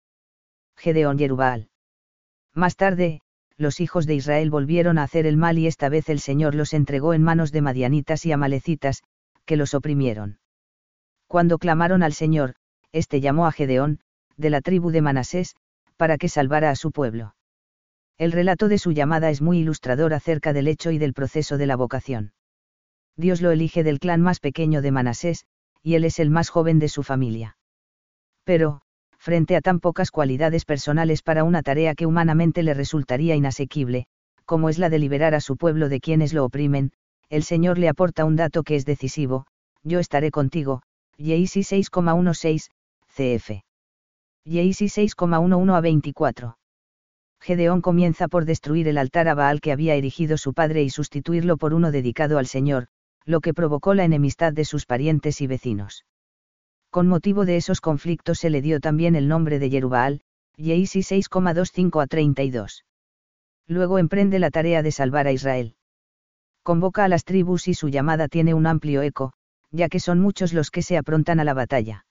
Gedeón 0.77 1.19
Yerubal. 1.19 1.69
Más 2.55 2.77
tarde, 2.77 3.21
los 3.57 3.81
hijos 3.81 4.07
de 4.07 4.15
Israel 4.15 4.51
volvieron 4.51 4.99
a 4.99 5.03
hacer 5.03 5.27
el 5.27 5.37
mal 5.37 5.59
y 5.59 5.67
esta 5.67 5.89
vez 5.89 6.09
el 6.09 6.21
Señor 6.21 6.55
los 6.55 6.73
entregó 6.73 7.15
en 7.15 7.23
manos 7.23 7.53
de 7.53 7.63
madianitas 7.63 8.27
y 8.27 8.33
amalecitas, 8.33 9.03
que 9.45 9.57
los 9.57 9.75
oprimieron. 9.75 10.39
Cuando 11.27 11.59
clamaron 11.59 12.03
al 12.03 12.13
Señor, 12.13 12.55
éste 12.93 13.21
llamó 13.21 13.47
a 13.47 13.53
Gedeón, 13.53 14.01
de 14.37 14.51
la 14.51 14.61
tribu 14.61 14.91
de 14.91 15.03
Manasés, 15.03 15.57
para 15.97 16.19
que 16.19 16.29
salvara 16.29 16.71
a 16.71 16.77
su 16.77 16.93
pueblo. 16.93 17.35
El 18.19 18.33
relato 18.33 18.69
de 18.69 18.79
su 18.79 18.93
llamada 18.93 19.31
es 19.31 19.43
muy 19.43 19.59
ilustrador 19.59 20.15
acerca 20.15 20.53
del 20.53 20.69
hecho 20.69 20.91
y 20.91 20.99
del 20.99 21.13
proceso 21.13 21.59
de 21.59 21.67
la 21.67 21.77
vocación. 21.77 22.33
Dios 23.17 23.41
lo 23.41 23.51
elige 23.51 23.83
del 23.83 23.99
clan 23.99 24.21
más 24.21 24.41
pequeño 24.41 24.83
de 24.83 24.93
Manasés, 24.93 25.47
y 25.87 25.95
él 25.95 26.05
es 26.05 26.19
el 26.19 26.31
más 26.31 26.49
joven 26.49 26.81
de 26.81 26.89
su 26.89 27.05
familia. 27.05 27.59
Pero, 28.43 28.81
frente 29.19 29.55
a 29.55 29.61
tan 29.61 29.79
pocas 29.79 30.11
cualidades 30.11 30.65
personales 30.65 31.23
para 31.23 31.45
una 31.45 31.63
tarea 31.63 31.95
que 31.95 32.07
humanamente 32.07 32.65
le 32.65 32.75
resultaría 32.75 33.37
inasequible, 33.37 34.07
como 34.47 34.69
es 34.69 34.81
la 34.81 34.91
de 34.91 34.99
liberar 34.99 35.37
a 35.37 35.41
su 35.41 35.57
pueblo 35.57 35.89
de 35.89 36.01
quienes 36.01 36.33
lo 36.33 36.45
oprimen, 36.45 36.91
el 37.29 37.45
Señor 37.45 37.79
le 37.79 37.89
aporta 37.89 38.25
un 38.25 38.35
dato 38.35 38.65
que 38.65 38.75
es 38.75 38.85
decisivo, 38.85 39.47
yo 39.85 40.01
estaré 40.01 40.33
contigo, 40.33 40.83
Yeisi 41.19 41.61
6,16, 41.61 42.67
cf. 43.07 43.63
Yeisi 44.45 44.87
6,11 44.87 45.73
a 45.73 45.81
24. 45.81 46.59
Gedeón 47.41 47.81
comienza 47.81 48.27
por 48.27 48.45
destruir 48.45 48.89
el 48.89 48.99
altar 48.99 49.29
a 49.29 49.35
Baal 49.35 49.61
que 49.61 49.71
había 49.71 49.95
erigido 49.95 50.37
su 50.37 50.53
padre 50.53 50.83
y 50.83 50.91
sustituirlo 50.91 51.57
por 51.57 51.75
uno 51.75 51.93
dedicado 51.93 52.39
al 52.39 52.49
Señor, 52.49 52.89
lo 53.27 53.41
que 53.41 53.53
provocó 53.53 53.93
la 53.93 54.05
enemistad 54.05 54.53
de 54.53 54.65
sus 54.65 54.87
parientes 54.87 55.41
y 55.41 55.47
vecinos. 55.47 56.07
Con 56.91 57.09
motivo 57.09 57.45
de 57.45 57.57
esos 57.57 57.81
conflictos 57.81 58.39
se 58.39 58.49
le 58.49 58.63
dio 58.63 58.81
también 58.81 59.17
el 59.17 59.29
nombre 59.29 59.59
de 59.59 59.69
Yerubaal, 59.69 60.23
Yeisi 60.57 61.01
6,25 61.01 62.03
a 62.03 62.07
32. 62.07 62.85
Luego 63.67 63.99
emprende 63.99 64.39
la 64.39 64.51
tarea 64.51 64.83
de 64.83 64.93
salvar 64.93 65.27
a 65.27 65.33
Israel. 65.33 65.75
Convoca 66.63 67.05
a 67.05 67.09
las 67.09 67.25
tribus 67.25 67.69
y 67.69 67.75
su 67.75 67.89
llamada 67.89 68.29
tiene 68.29 68.55
un 68.55 68.67
amplio 68.67 69.03
eco, 69.03 69.33
ya 69.71 69.89
que 69.89 70.01
son 70.01 70.21
muchos 70.21 70.53
los 70.53 70.71
que 70.71 70.83
se 70.83 70.97
aprontan 70.97 71.41
a 71.41 71.45
la 71.45 71.53
batalla. 71.53 72.07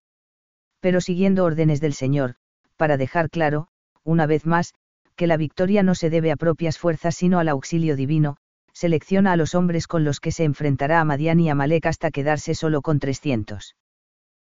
Pero 0.81 1.01
siguiendo 1.01 1.45
órdenes 1.45 1.81
del 1.81 1.93
Señor, 1.93 2.35
para 2.75 2.97
dejar 2.97 3.29
claro, 3.29 3.69
una 4.03 4.27
vez 4.27 4.45
más, 4.45 4.73
que 5.15 5.27
la 5.27 5.37
victoria 5.37 5.81
no 5.81 5.95
se 5.95 6.09
debe 6.09 6.31
a 6.31 6.35
propias 6.35 6.77
fuerzas 6.77 7.15
sino 7.15 7.39
al 7.39 7.47
auxilio 7.47 7.95
divino, 7.95 8.37
selecciona 8.75 9.31
a 9.31 9.37
los 9.37 9.55
hombres 9.55 9.87
con 9.87 10.03
los 10.03 10.19
que 10.19 10.31
se 10.31 10.43
enfrentará 10.43 10.99
a 10.99 11.05
Madián 11.05 11.39
y 11.39 11.49
a 11.49 11.55
Malek 11.55 11.85
hasta 11.85 12.11
quedarse 12.11 12.55
solo 12.55 12.81
con 12.81 12.99
300. 12.99 13.75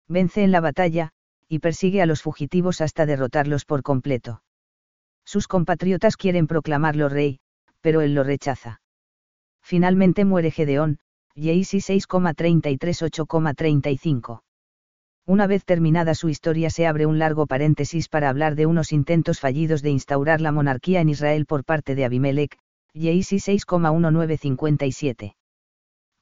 Vence 0.08 0.44
en 0.44 0.52
la 0.52 0.62
batalla, 0.62 1.12
y 1.48 1.60
persigue 1.60 2.02
a 2.02 2.08
los 2.08 2.24
fugitivos 2.24 2.82
hasta 2.82 3.06
derrotarlos 3.06 3.66
por 3.66 3.84
completo. 3.84 4.42
Sus 5.26 5.48
compatriotas 5.48 6.18
quieren 6.18 6.48
proclamarlo 6.48 7.08
rey, 7.08 7.40
pero 7.82 8.02
él 8.02 8.16
lo 8.16 8.24
rechaza. 8.24 8.82
Finalmente 9.62 10.26
muere 10.26 10.50
Gedeón, 10.50 11.00
Yeisi 11.36 11.78
6,33 11.78 12.80
8,35. 12.80 14.42
Una 15.28 15.48
vez 15.48 15.66
terminada 15.66 16.16
su 16.16 16.30
historia 16.30 16.70
se 16.70 16.88
abre 16.88 17.06
un 17.06 17.20
largo 17.20 17.46
paréntesis 17.46 18.10
para 18.10 18.30
hablar 18.30 18.56
de 18.56 18.66
unos 18.66 18.92
intentos 18.92 19.40
fallidos 19.40 19.82
de 19.84 19.92
instaurar 19.92 20.42
la 20.42 20.52
monarquía 20.52 21.02
en 21.02 21.10
Israel 21.10 21.46
por 21.46 21.64
parte 21.64 21.94
de 21.94 22.06
Abimelech, 22.06 22.58
Yeisi 22.96 23.38
6,1957. 23.38 25.36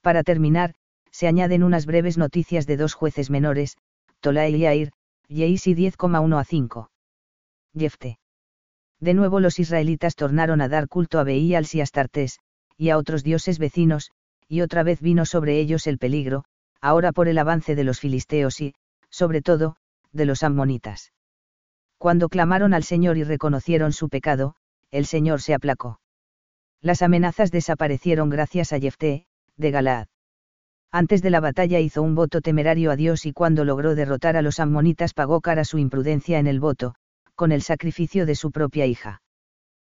Para 0.01 0.23
terminar, 0.23 0.73
se 1.11 1.27
añaden 1.27 1.61
unas 1.61 1.85
breves 1.85 2.17
noticias 2.17 2.65
de 2.65 2.77
dos 2.77 2.95
jueces 2.95 3.29
menores, 3.29 3.77
Tolai 4.21 4.55
y 4.55 4.59
Yair, 4.61 4.91
Yeisi 5.27 5.75
10,1 5.75 6.39
a 6.39 6.43
5. 6.43 6.89
Jefte. 7.77 8.17
De 8.99 9.13
nuevo 9.13 9.39
los 9.39 9.59
israelitas 9.59 10.15
tornaron 10.15 10.61
a 10.61 10.67
dar 10.67 10.87
culto 10.87 11.19
a 11.19 11.23
Beíals 11.23 11.75
y 11.75 11.81
Astartés, 11.81 12.39
y 12.75 12.89
a 12.89 12.97
otros 12.97 13.23
dioses 13.23 13.59
vecinos, 13.59 14.09
y 14.47 14.61
otra 14.61 14.81
vez 14.81 14.99
vino 14.99 15.27
sobre 15.27 15.59
ellos 15.59 15.85
el 15.85 15.99
peligro, 15.99 16.43
ahora 16.81 17.11
por 17.11 17.27
el 17.27 17.37
avance 17.37 17.75
de 17.75 17.83
los 17.83 17.99
filisteos 17.99 18.59
y, 18.61 18.73
sobre 19.11 19.43
todo, 19.43 19.75
de 20.11 20.25
los 20.25 20.41
ammonitas. 20.41 21.13
Cuando 21.99 22.29
clamaron 22.29 22.73
al 22.73 22.83
Señor 22.83 23.17
y 23.17 23.23
reconocieron 23.23 23.93
su 23.93 24.09
pecado, 24.09 24.55
el 24.89 25.05
Señor 25.05 25.39
se 25.39 25.53
aplacó. 25.53 25.99
Las 26.83 27.01
amenazas 27.01 27.49
desaparecieron 27.49 28.29
gracias 28.29 28.73
a 28.73 28.79
Jefté, 28.79 29.25
de 29.55 29.71
Galaad. 29.71 30.07
Antes 30.91 31.21
de 31.21 31.29
la 31.29 31.39
batalla 31.39 31.79
hizo 31.79 32.01
un 32.01 32.13
voto 32.13 32.41
temerario 32.41 32.91
a 32.91 32.97
Dios 32.97 33.25
y 33.25 33.31
cuando 33.31 33.63
logró 33.63 33.95
derrotar 33.95 34.35
a 34.35 34.41
los 34.41 34.59
ammonitas 34.59 35.13
pagó 35.13 35.39
cara 35.39 35.63
su 35.63 35.77
imprudencia 35.77 36.39
en 36.39 36.45
el 36.45 36.59
voto, 36.59 36.95
con 37.35 37.53
el 37.53 37.61
sacrificio 37.61 38.25
de 38.25 38.35
su 38.35 38.51
propia 38.51 38.85
hija. 38.85 39.21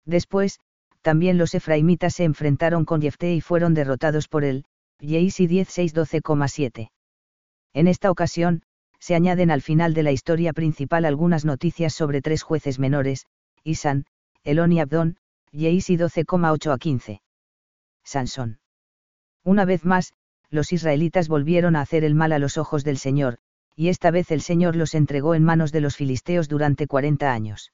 Después, 0.04 0.60
también 1.02 1.38
los 1.38 1.56
efraimitas 1.56 2.14
se 2.14 2.22
enfrentaron 2.22 2.84
con 2.84 3.02
Jefté 3.02 3.34
y 3.34 3.40
fueron 3.40 3.74
derrotados 3.74 4.28
por 4.28 4.44
él, 4.44 4.64
Yeisi 5.00 5.48
1612,7. 5.48 6.90
En 7.74 7.88
esta 7.88 8.12
ocasión, 8.12 8.62
se 9.00 9.16
añaden 9.16 9.50
al 9.50 9.60
final 9.60 9.92
de 9.92 10.04
la 10.04 10.12
historia 10.12 10.52
principal 10.52 11.04
algunas 11.04 11.44
noticias 11.44 11.92
sobre 11.94 12.22
tres 12.22 12.44
jueces 12.44 12.78
menores, 12.78 13.26
Isan, 13.64 14.06
Elón 14.44 14.70
y 14.70 14.78
Abdón, 14.78 15.16
Yeisi 15.56 15.96
12,8 15.96 16.70
a 16.70 16.76
15. 16.76 17.22
Sansón. 18.04 18.58
Una 19.42 19.64
vez 19.64 19.86
más, 19.86 20.12
los 20.50 20.70
israelitas 20.70 21.28
volvieron 21.28 21.76
a 21.76 21.80
hacer 21.80 22.04
el 22.04 22.14
mal 22.14 22.32
a 22.32 22.38
los 22.38 22.58
ojos 22.58 22.84
del 22.84 22.98
Señor, 22.98 23.38
y 23.74 23.88
esta 23.88 24.10
vez 24.10 24.30
el 24.32 24.42
Señor 24.42 24.76
los 24.76 24.94
entregó 24.94 25.34
en 25.34 25.44
manos 25.44 25.72
de 25.72 25.80
los 25.80 25.96
filisteos 25.96 26.50
durante 26.50 26.86
40 26.86 27.32
años. 27.32 27.72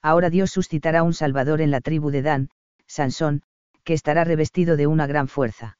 Ahora 0.00 0.30
Dios 0.30 0.50
suscitará 0.50 1.02
un 1.02 1.12
Salvador 1.12 1.60
en 1.60 1.70
la 1.70 1.82
tribu 1.82 2.10
de 2.10 2.22
Dan, 2.22 2.48
Sansón, 2.86 3.42
que 3.84 3.92
estará 3.92 4.24
revestido 4.24 4.78
de 4.78 4.86
una 4.86 5.06
gran 5.06 5.28
fuerza. 5.28 5.76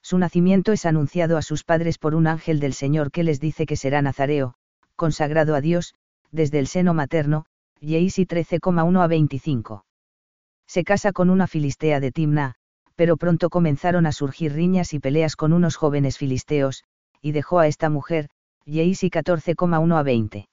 Su 0.00 0.16
nacimiento 0.16 0.72
es 0.72 0.86
anunciado 0.86 1.36
a 1.36 1.42
sus 1.42 1.62
padres 1.62 1.98
por 1.98 2.14
un 2.14 2.26
ángel 2.26 2.58
del 2.58 2.72
Señor 2.72 3.10
que 3.10 3.22
les 3.22 3.38
dice 3.38 3.66
que 3.66 3.76
será 3.76 4.00
nazareo, 4.00 4.54
consagrado 4.96 5.54
a 5.54 5.60
Dios, 5.60 5.94
desde 6.30 6.58
el 6.58 6.68
seno 6.68 6.94
materno, 6.94 7.44
Yeisi 7.80 8.24
13,1 8.24 9.02
a 9.02 9.06
25. 9.06 9.84
Se 10.68 10.84
casa 10.84 11.12
con 11.12 11.30
una 11.30 11.46
filistea 11.46 11.98
de 11.98 12.12
Timna, 12.12 12.54
pero 12.94 13.16
pronto 13.16 13.48
comenzaron 13.48 14.04
a 14.04 14.12
surgir 14.12 14.52
riñas 14.52 14.92
y 14.92 15.00
peleas 15.00 15.34
con 15.34 15.52
unos 15.54 15.76
jóvenes 15.76 16.18
filisteos, 16.18 16.84
y 17.22 17.32
dejó 17.32 17.58
a 17.58 17.66
esta 17.66 17.88
mujer, 17.88 18.28
Yeisi 18.66 19.08
14,1 19.08 19.98
a 19.98 20.02
20. 20.02 20.48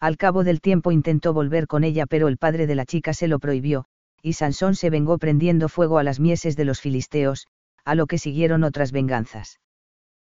Al 0.00 0.16
cabo 0.16 0.42
del 0.42 0.60
tiempo 0.60 0.90
intentó 0.90 1.32
volver 1.32 1.68
con 1.68 1.84
ella 1.84 2.06
pero 2.06 2.26
el 2.26 2.36
padre 2.36 2.66
de 2.66 2.74
la 2.74 2.84
chica 2.84 3.14
se 3.14 3.28
lo 3.28 3.38
prohibió, 3.38 3.84
y 4.22 4.32
Sansón 4.32 4.74
se 4.74 4.90
vengó 4.90 5.18
prendiendo 5.18 5.68
fuego 5.68 5.98
a 5.98 6.02
las 6.02 6.18
mieses 6.18 6.56
de 6.56 6.64
los 6.64 6.80
filisteos, 6.80 7.46
a 7.84 7.94
lo 7.94 8.06
que 8.06 8.18
siguieron 8.18 8.64
otras 8.64 8.90
venganzas. 8.90 9.60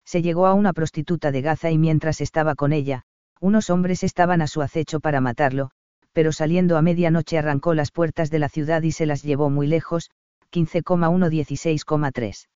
Se 0.06 0.22
llegó 0.22 0.46
a 0.46 0.54
una 0.54 0.74
prostituta 0.74 1.32
de 1.32 1.42
Gaza 1.42 1.72
y 1.72 1.78
mientras 1.78 2.22
estaba 2.22 2.54
con 2.56 2.72
ella, 2.72 3.04
unos 3.40 3.72
hombres 3.72 4.04
estaban 4.04 4.42
a 4.42 4.48
su 4.48 4.62
acecho 4.62 5.00
para 5.00 5.22
matarlo, 5.22 5.72
pero 6.14 6.32
saliendo 6.32 6.78
a 6.78 6.82
medianoche 6.82 7.38
arrancó 7.38 7.74
las 7.74 7.92
puertas 7.92 8.30
de 8.30 8.40
la 8.40 8.50
ciudad 8.50 8.82
y 8.82 8.92
se 8.92 9.06
las 9.06 9.24
llevó 9.24 9.50
muy 9.50 9.68
lejos, 9.68 10.10
15,1 10.52 12.48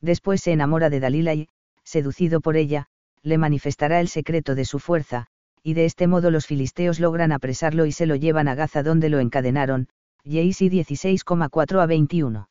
Después 0.00 0.40
se 0.40 0.52
enamora 0.52 0.88
de 0.88 1.00
Dalila 1.00 1.34
y, 1.34 1.48
seducido 1.84 2.40
por 2.40 2.56
ella, 2.56 2.86
le 3.22 3.36
manifestará 3.36 4.00
el 4.00 4.08
secreto 4.08 4.54
de 4.54 4.64
su 4.64 4.78
fuerza, 4.78 5.26
y 5.62 5.74
de 5.74 5.84
este 5.84 6.06
modo 6.06 6.30
los 6.30 6.46
filisteos 6.46 7.00
logran 7.00 7.32
apresarlo 7.32 7.84
y 7.84 7.92
se 7.92 8.06
lo 8.06 8.16
llevan 8.16 8.48
a 8.48 8.54
Gaza 8.54 8.82
donde 8.82 9.10
lo 9.10 9.20
encadenaron, 9.20 9.88
Yeisi 10.24 10.70
16,4 10.70 11.82
a 11.82 11.86
21. 11.86 12.48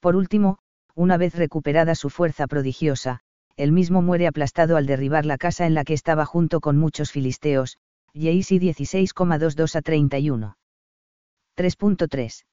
Por 0.00 0.16
último, 0.16 0.58
una 0.94 1.16
vez 1.16 1.34
recuperada 1.34 1.94
su 1.94 2.10
fuerza 2.10 2.46
prodigiosa, 2.46 3.20
él 3.56 3.72
mismo 3.72 4.02
muere 4.02 4.26
aplastado 4.26 4.76
al 4.76 4.86
derribar 4.86 5.26
la 5.26 5.38
casa 5.38 5.66
en 5.66 5.74
la 5.74 5.84
que 5.84 5.94
estaba 5.94 6.24
junto 6.24 6.60
con 6.60 6.78
muchos 6.78 7.10
filisteos, 7.10 7.78
Yeisi 8.14 8.58
16,22 8.58 9.74
a 9.74 9.80
31. 9.80 10.56
3.3. 11.56 12.44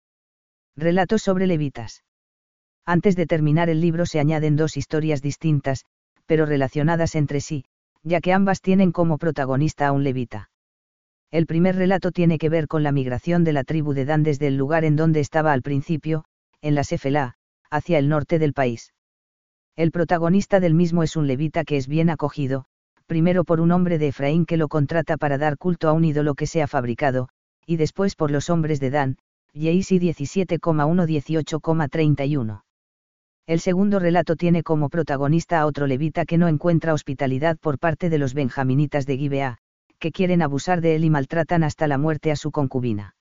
Relatos 0.77 1.21
sobre 1.21 1.47
levitas. 1.47 2.05
Antes 2.85 3.17
de 3.17 3.25
terminar 3.25 3.69
el 3.69 3.81
libro 3.81 4.05
se 4.05 4.21
añaden 4.21 4.55
dos 4.55 4.77
historias 4.77 5.21
distintas, 5.21 5.83
pero 6.25 6.45
relacionadas 6.45 7.13
entre 7.15 7.41
sí, 7.41 7.65
ya 8.03 8.21
que 8.21 8.31
ambas 8.31 8.61
tienen 8.61 8.93
como 8.93 9.17
protagonista 9.17 9.87
a 9.87 9.91
un 9.91 10.05
levita. 10.05 10.49
El 11.29 11.45
primer 11.45 11.75
relato 11.75 12.13
tiene 12.13 12.37
que 12.37 12.47
ver 12.47 12.69
con 12.69 12.81
la 12.81 12.93
migración 12.93 13.43
de 13.43 13.51
la 13.51 13.65
tribu 13.65 13.93
de 13.93 14.05
Dan 14.05 14.23
desde 14.23 14.47
el 14.47 14.55
lugar 14.55 14.85
en 14.85 14.95
donde 14.95 15.19
estaba 15.19 15.51
al 15.51 15.61
principio, 15.61 16.23
en 16.61 16.73
la 16.73 16.85
Sefela, 16.85 17.33
hacia 17.69 17.99
el 17.99 18.07
norte 18.07 18.39
del 18.39 18.53
país. 18.53 18.93
El 19.75 19.91
protagonista 19.91 20.61
del 20.61 20.73
mismo 20.73 21.03
es 21.03 21.17
un 21.17 21.27
levita 21.27 21.65
que 21.65 21.75
es 21.75 21.89
bien 21.89 22.09
acogido, 22.09 22.68
primero 23.09 23.43
por 23.43 23.59
un 23.59 23.71
hombre 23.71 23.97
de 23.97 24.09
Efraín 24.09 24.45
que 24.45 24.55
lo 24.55 24.67
contrata 24.67 25.17
para 25.17 25.39
dar 25.39 25.57
culto 25.57 25.89
a 25.89 25.93
un 25.93 26.05
ídolo 26.05 26.35
que 26.35 26.45
se 26.45 26.61
ha 26.61 26.67
fabricado, 26.67 27.29
y 27.65 27.77
después 27.77 28.15
por 28.15 28.29
los 28.29 28.51
hombres 28.51 28.79
de 28.79 28.91
Dan, 28.91 29.17
Yeisi 29.51 29.99
17,1-18,31. 29.99 32.61
El 33.47 33.59
segundo 33.59 33.97
relato 33.97 34.35
tiene 34.35 34.61
como 34.61 34.89
protagonista 34.89 35.59
a 35.59 35.65
otro 35.65 35.87
levita 35.87 36.25
que 36.25 36.37
no 36.37 36.47
encuentra 36.47 36.93
hospitalidad 36.93 37.57
por 37.57 37.79
parte 37.79 38.11
de 38.11 38.19
los 38.19 38.35
benjaminitas 38.35 39.07
de 39.07 39.17
Gibea, 39.17 39.57
que 39.97 40.11
quieren 40.11 40.43
abusar 40.43 40.79
de 40.79 40.95
él 40.95 41.03
y 41.03 41.09
maltratan 41.09 41.63
hasta 41.63 41.87
la 41.87 41.97
muerte 41.97 42.31
a 42.31 42.35
su 42.35 42.51
concubina. 42.51 43.15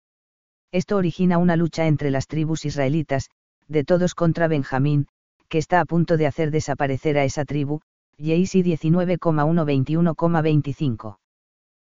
Esto 0.73 0.97
origina 0.97 1.37
una 1.37 1.57
lucha 1.57 1.87
entre 1.87 2.11
las 2.11 2.27
tribus 2.27 2.65
israelitas, 2.65 3.29
de 3.69 3.85
todos 3.85 4.15
contra 4.15 4.49
Benjamín, 4.49 5.09
que 5.51 5.59
está 5.59 5.81
a 5.81 5.85
punto 5.85 6.17
de 6.17 6.27
hacer 6.27 6.51
desaparecer 6.51 7.19
a 7.19 7.25
esa 7.25 7.45
tribu, 7.45 7.83
Yeisi 8.19 8.63
19,121,25. 8.63 11.19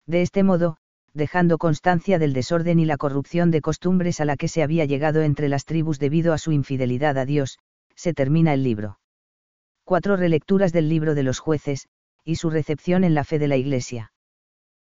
De 0.06 0.22
este 0.22 0.44
modo, 0.44 0.78
dejando 1.14 1.58
constancia 1.58 2.20
del 2.20 2.34
desorden 2.34 2.80
y 2.80 2.86
la 2.86 2.98
corrupción 2.98 3.52
de 3.52 3.62
costumbres 3.62 4.20
a 4.20 4.26
la 4.26 4.38
que 4.38 4.48
se 4.48 4.64
había 4.64 4.86
llegado 4.86 5.22
entre 5.22 5.50
las 5.50 5.66
tribus 5.66 6.00
debido 6.00 6.34
a 6.34 6.38
su 6.38 6.52
infidelidad 6.52 7.18
a 7.18 7.26
Dios, 7.26 7.60
se 7.96 8.14
termina 8.14 8.54
el 8.54 8.64
libro. 8.64 9.00
Cuatro 9.84 10.18
relecturas 10.18 10.72
del 10.72 10.90
libro 10.90 11.16
de 11.16 11.24
los 11.24 11.40
jueces, 11.40 11.88
y 12.24 12.36
su 12.36 12.50
recepción 12.50 13.04
en 13.04 13.14
la 13.14 13.24
fe 13.24 13.40
de 13.40 13.48
la 13.48 13.58
Iglesia. 13.58 14.12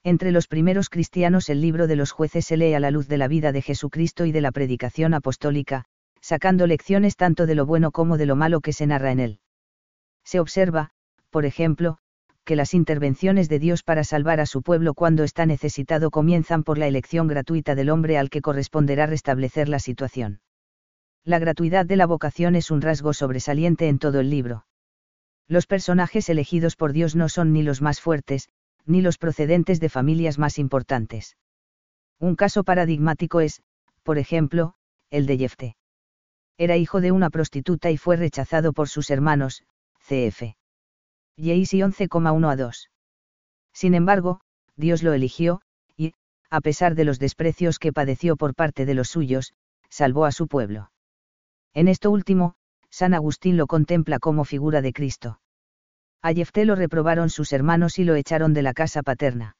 Entre 0.04 0.32
los 0.32 0.48
primeros 0.48 0.90
cristianos 0.90 1.50
el 1.50 1.62
libro 1.62 1.88
de 1.88 1.96
los 1.96 2.12
jueces 2.12 2.46
se 2.46 2.58
lee 2.58 2.74
a 2.74 2.80
la 2.80 2.92
luz 2.92 3.08
de 3.08 3.18
la 3.18 3.28
vida 3.28 3.52
de 3.52 3.62
Jesucristo 3.62 4.26
y 4.26 4.32
de 4.32 4.42
la 4.42 4.52
predicación 4.52 5.14
apostólica, 5.14 5.86
sacando 6.22 6.68
lecciones 6.68 7.16
tanto 7.16 7.46
de 7.46 7.56
lo 7.56 7.66
bueno 7.66 7.92
como 7.92 8.18
de 8.18 8.26
lo 8.26 8.36
malo 8.36 8.62
que 8.62 8.74
se 8.74 8.88
narra 8.88 9.12
en 9.12 9.20
él. 9.20 9.40
Se 10.24 10.40
observa, 10.40 10.92
por 11.30 11.46
ejemplo, 11.46 11.98
que 12.44 12.56
las 12.56 12.74
intervenciones 12.74 13.48
de 13.48 13.60
Dios 13.60 13.84
para 13.84 14.04
salvar 14.04 14.40
a 14.40 14.46
su 14.46 14.62
pueblo 14.64 14.94
cuando 14.94 15.24
está 15.24 15.46
necesitado 15.46 16.10
comienzan 16.10 16.64
por 16.64 16.78
la 16.78 16.88
elección 16.88 17.28
gratuita 17.28 17.76
del 17.76 17.90
hombre 17.90 18.18
al 18.18 18.30
que 18.30 18.42
corresponderá 18.42 19.06
restablecer 19.06 19.70
la 19.70 19.80
situación. 19.80 20.42
La 21.24 21.38
gratuidad 21.38 21.86
de 21.86 21.96
la 21.96 22.08
vocación 22.08 22.56
es 22.56 22.72
un 22.72 22.82
rasgo 22.82 23.14
sobresaliente 23.14 23.88
en 23.88 24.00
todo 24.00 24.20
el 24.20 24.30
libro. 24.30 24.66
Los 25.48 25.68
personajes 25.68 26.30
elegidos 26.30 26.76
por 26.76 26.94
Dios 26.94 27.16
no 27.16 27.30
son 27.30 27.54
ni 27.54 27.64
los 27.64 27.82
más 27.82 28.02
fuertes, 28.02 28.50
ni 28.86 29.02
los 29.02 29.18
procedentes 29.18 29.80
de 29.80 29.90
familias 29.90 30.40
más 30.40 30.58
importantes. 30.58 31.38
Un 32.20 32.36
caso 32.36 32.64
paradigmático 32.64 33.42
es, 33.42 33.62
por 34.04 34.18
ejemplo, 34.18 34.74
el 35.12 35.26
de 35.26 35.38
Jefte. 35.38 35.76
Era 36.58 36.78
hijo 36.78 37.00
de 37.00 37.12
una 37.12 37.30
prostituta 37.30 37.92
y 37.92 37.98
fue 37.98 38.18
rechazado 38.18 38.74
por 38.74 38.90
sus 38.90 39.10
hermanos, 39.10 39.64
cf. 40.00 40.59
Yeisi 41.38 41.80
11,1 41.80 42.52
a 42.52 42.56
2. 42.56 42.90
Sin 43.74 43.94
embargo, 43.94 44.42
Dios 44.76 45.04
lo 45.04 45.14
eligió, 45.14 45.62
y, 45.98 46.14
a 46.50 46.62
pesar 46.62 46.96
de 46.96 47.06
los 47.06 47.20
desprecios 47.20 47.80
que 47.80 47.94
padeció 47.94 48.36
por 48.36 48.56
parte 48.56 48.86
de 48.86 48.94
los 48.94 49.10
suyos, 49.10 49.54
salvó 49.90 50.26
a 50.26 50.32
su 50.32 50.48
pueblo. 50.48 50.92
En 51.74 51.88
esto 51.88 52.12
último, 52.12 52.56
San 52.90 53.14
Agustín 53.14 53.58
lo 53.58 53.68
contempla 53.68 54.20
como 54.20 54.46
figura 54.46 54.82
de 54.82 54.94
Cristo. 54.94 55.40
A 56.22 56.34
Jefté 56.34 56.66
lo 56.66 56.76
reprobaron 56.76 57.30
sus 57.30 57.54
hermanos 57.54 58.00
y 58.00 58.04
lo 58.04 58.16
echaron 58.16 58.54
de 58.54 58.62
la 58.62 58.74
casa 58.74 59.04
paterna. 59.04 59.56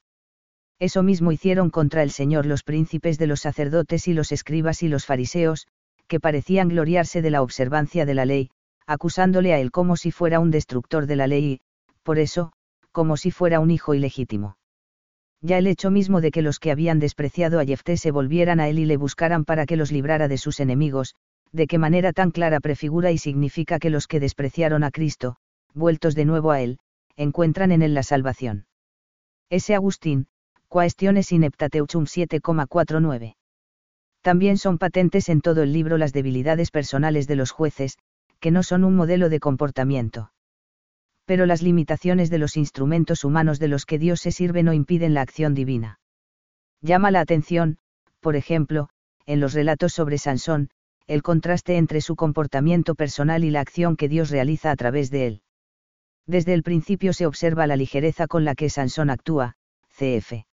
Eso 0.78 1.02
mismo 1.02 1.30
hicieron 1.32 1.70
contra 1.70 2.02
el 2.02 2.10
Señor 2.10 2.46
los 2.46 2.62
príncipes 2.62 3.18
de 3.18 3.26
los 3.26 3.40
sacerdotes 3.40 4.08
y 4.08 4.14
los 4.14 4.32
escribas 4.32 4.82
y 4.82 4.88
los 4.88 5.06
fariseos, 5.06 5.66
que 6.06 6.20
parecían 6.20 6.68
gloriarse 6.68 7.22
de 7.22 7.30
la 7.30 7.42
observancia 7.42 8.04
de 8.04 8.14
la 8.14 8.24
ley, 8.24 8.50
acusándole 8.90 9.54
a 9.54 9.60
él 9.60 9.70
como 9.70 9.96
si 9.96 10.10
fuera 10.10 10.40
un 10.40 10.50
destructor 10.50 11.06
de 11.06 11.14
la 11.14 11.28
ley 11.28 11.44
y, 11.44 11.60
por 12.02 12.18
eso, 12.18 12.50
como 12.90 13.16
si 13.16 13.30
fuera 13.30 13.60
un 13.60 13.70
hijo 13.70 13.94
ilegítimo. 13.94 14.56
Ya 15.40 15.58
el 15.58 15.68
hecho 15.68 15.92
mismo 15.92 16.20
de 16.20 16.32
que 16.32 16.42
los 16.42 16.58
que 16.58 16.72
habían 16.72 16.98
despreciado 16.98 17.60
a 17.60 17.64
Jefté 17.64 17.96
se 17.96 18.10
volvieran 18.10 18.58
a 18.58 18.68
él 18.68 18.80
y 18.80 18.86
le 18.86 18.96
buscaran 18.96 19.44
para 19.44 19.64
que 19.64 19.76
los 19.76 19.92
librara 19.92 20.26
de 20.26 20.38
sus 20.38 20.58
enemigos, 20.58 21.14
de 21.52 21.68
qué 21.68 21.78
manera 21.78 22.12
tan 22.12 22.32
clara 22.32 22.58
prefigura 22.58 23.12
y 23.12 23.18
significa 23.18 23.78
que 23.78 23.90
los 23.90 24.08
que 24.08 24.18
despreciaron 24.18 24.82
a 24.82 24.90
Cristo, 24.90 25.36
vueltos 25.72 26.16
de 26.16 26.24
nuevo 26.24 26.50
a 26.50 26.60
él, 26.60 26.80
encuentran 27.14 27.70
en 27.70 27.82
él 27.82 27.94
la 27.94 28.02
salvación. 28.02 28.66
S. 29.50 29.72
Agustín, 29.72 30.26
Quaestiones 30.66 31.30
Ineptateuchum 31.30 32.06
7,49. 32.06 33.36
También 34.20 34.58
son 34.58 34.78
patentes 34.78 35.28
en 35.28 35.42
todo 35.42 35.62
el 35.62 35.72
libro 35.72 35.96
las 35.96 36.12
debilidades 36.12 36.72
personales 36.72 37.28
de 37.28 37.36
los 37.36 37.52
jueces, 37.52 37.98
que 38.40 38.50
no 38.50 38.62
son 38.62 38.84
un 38.84 38.96
modelo 38.96 39.28
de 39.28 39.40
comportamiento 39.40 40.32
pero 41.30 41.46
las 41.46 41.62
limitaciones 41.62 42.28
de 42.28 42.38
los 42.38 42.56
instrumentos 42.56 43.22
humanos 43.22 43.60
de 43.60 43.68
los 43.68 43.86
que 43.86 44.00
Dios 44.00 44.18
se 44.18 44.32
sirve 44.32 44.64
no 44.64 44.72
impiden 44.72 45.14
la 45.14 45.20
acción 45.20 45.54
divina. 45.54 46.00
Llama 46.80 47.12
la 47.12 47.20
atención, 47.20 47.78
por 48.18 48.34
ejemplo, 48.34 48.88
en 49.26 49.38
los 49.38 49.54
relatos 49.54 49.92
sobre 49.92 50.18
Sansón, 50.18 50.70
el 51.06 51.22
contraste 51.22 51.76
entre 51.76 52.00
su 52.00 52.16
comportamiento 52.16 52.96
personal 52.96 53.44
y 53.44 53.50
la 53.50 53.60
acción 53.60 53.94
que 53.94 54.08
Dios 54.08 54.30
realiza 54.30 54.72
a 54.72 54.74
través 54.74 55.12
de 55.12 55.28
él. 55.28 55.42
Desde 56.26 56.52
el 56.52 56.64
principio 56.64 57.12
se 57.12 57.26
observa 57.26 57.68
la 57.68 57.76
ligereza 57.76 58.26
con 58.26 58.44
la 58.44 58.56
que 58.56 58.68
Sansón 58.68 59.08
actúa, 59.08 59.54
cf. 59.90 60.46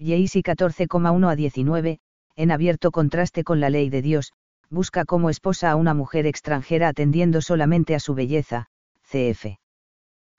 Yeisi 0.00 0.42
14,1 0.42 1.30
a 1.30 1.36
19, 1.36 2.00
en 2.34 2.50
abierto 2.50 2.90
contraste 2.90 3.44
con 3.44 3.60
la 3.60 3.70
ley 3.70 3.88
de 3.88 4.02
Dios, 4.02 4.32
busca 4.72 5.04
como 5.04 5.28
esposa 5.28 5.70
a 5.70 5.76
una 5.76 5.92
mujer 5.92 6.26
extranjera 6.26 6.88
atendiendo 6.88 7.42
solamente 7.42 7.94
a 7.94 8.00
su 8.00 8.14
belleza, 8.14 8.68
cf. 9.04 9.58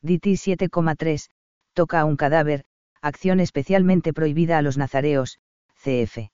DT 0.01 0.25
7,3, 0.25 1.29
toca 1.73 1.99
a 1.99 2.05
un 2.05 2.17
cadáver, 2.17 2.65
acción 2.99 3.39
especialmente 3.39 4.11
prohibida 4.11 4.57
a 4.57 4.63
los 4.63 4.75
nazareos, 4.75 5.37
cf. 5.75 6.31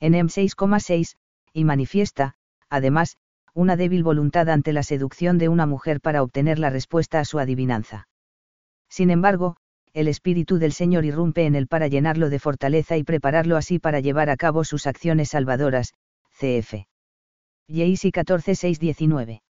En 0.00 0.14
M 0.14 0.30
6,6, 0.30 1.16
y 1.52 1.64
manifiesta, 1.64 2.36
además, 2.70 3.18
una 3.52 3.76
débil 3.76 4.02
voluntad 4.02 4.48
ante 4.48 4.72
la 4.72 4.82
seducción 4.82 5.36
de 5.36 5.50
una 5.50 5.66
mujer 5.66 6.00
para 6.00 6.22
obtener 6.22 6.58
la 6.58 6.70
respuesta 6.70 7.20
a 7.20 7.26
su 7.26 7.38
adivinanza. 7.38 8.08
Sin 8.88 9.10
embargo, 9.10 9.56
el 9.92 10.08
Espíritu 10.08 10.58
del 10.58 10.72
Señor 10.72 11.04
irrumpe 11.04 11.44
en 11.44 11.54
él 11.54 11.66
para 11.66 11.88
llenarlo 11.88 12.30
de 12.30 12.38
fortaleza 12.38 12.96
y 12.96 13.02
prepararlo 13.02 13.58
así 13.58 13.78
para 13.78 14.00
llevar 14.00 14.30
a 14.30 14.36
cabo 14.36 14.64
sus 14.64 14.86
acciones 14.86 15.30
salvadoras, 15.30 15.92
cf. 16.38 16.89
Yeisi 17.70 18.10
14:6-19. 18.10 19.42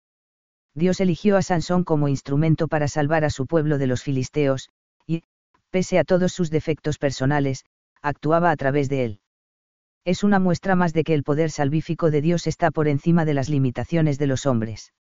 Dios 0.75 1.01
eligió 1.01 1.39
a 1.39 1.43
Sansón 1.43 1.85
como 1.85 2.09
instrumento 2.09 2.69
para 2.69 2.87
salvar 2.87 3.25
a 3.25 3.31
su 3.31 3.47
pueblo 3.47 3.79
de 3.79 3.87
los 3.87 4.03
filisteos, 4.03 4.69
y, 5.07 5.23
pese 5.71 5.99
a 5.99 6.05
todos 6.05 6.33
sus 6.33 6.51
defectos 6.51 6.99
personales, 6.99 7.65
actuaba 8.03 8.51
a 8.51 8.57
través 8.57 8.91
de 8.91 9.05
él. 9.05 9.21
Es 10.05 10.23
una 10.23 10.39
muestra 10.39 10.77
más 10.77 10.93
de 10.93 11.03
que 11.03 11.15
el 11.15 11.23
poder 11.23 11.51
salvífico 11.51 12.11
de 12.11 12.21
Dios 12.21 12.47
está 12.47 12.71
por 12.71 12.89
encima 12.89 13.25
de 13.25 13.35
las 13.35 13.49
limitaciones 13.49 14.19
de 14.19 14.27
los 14.27 14.45
hombres. 14.45 14.93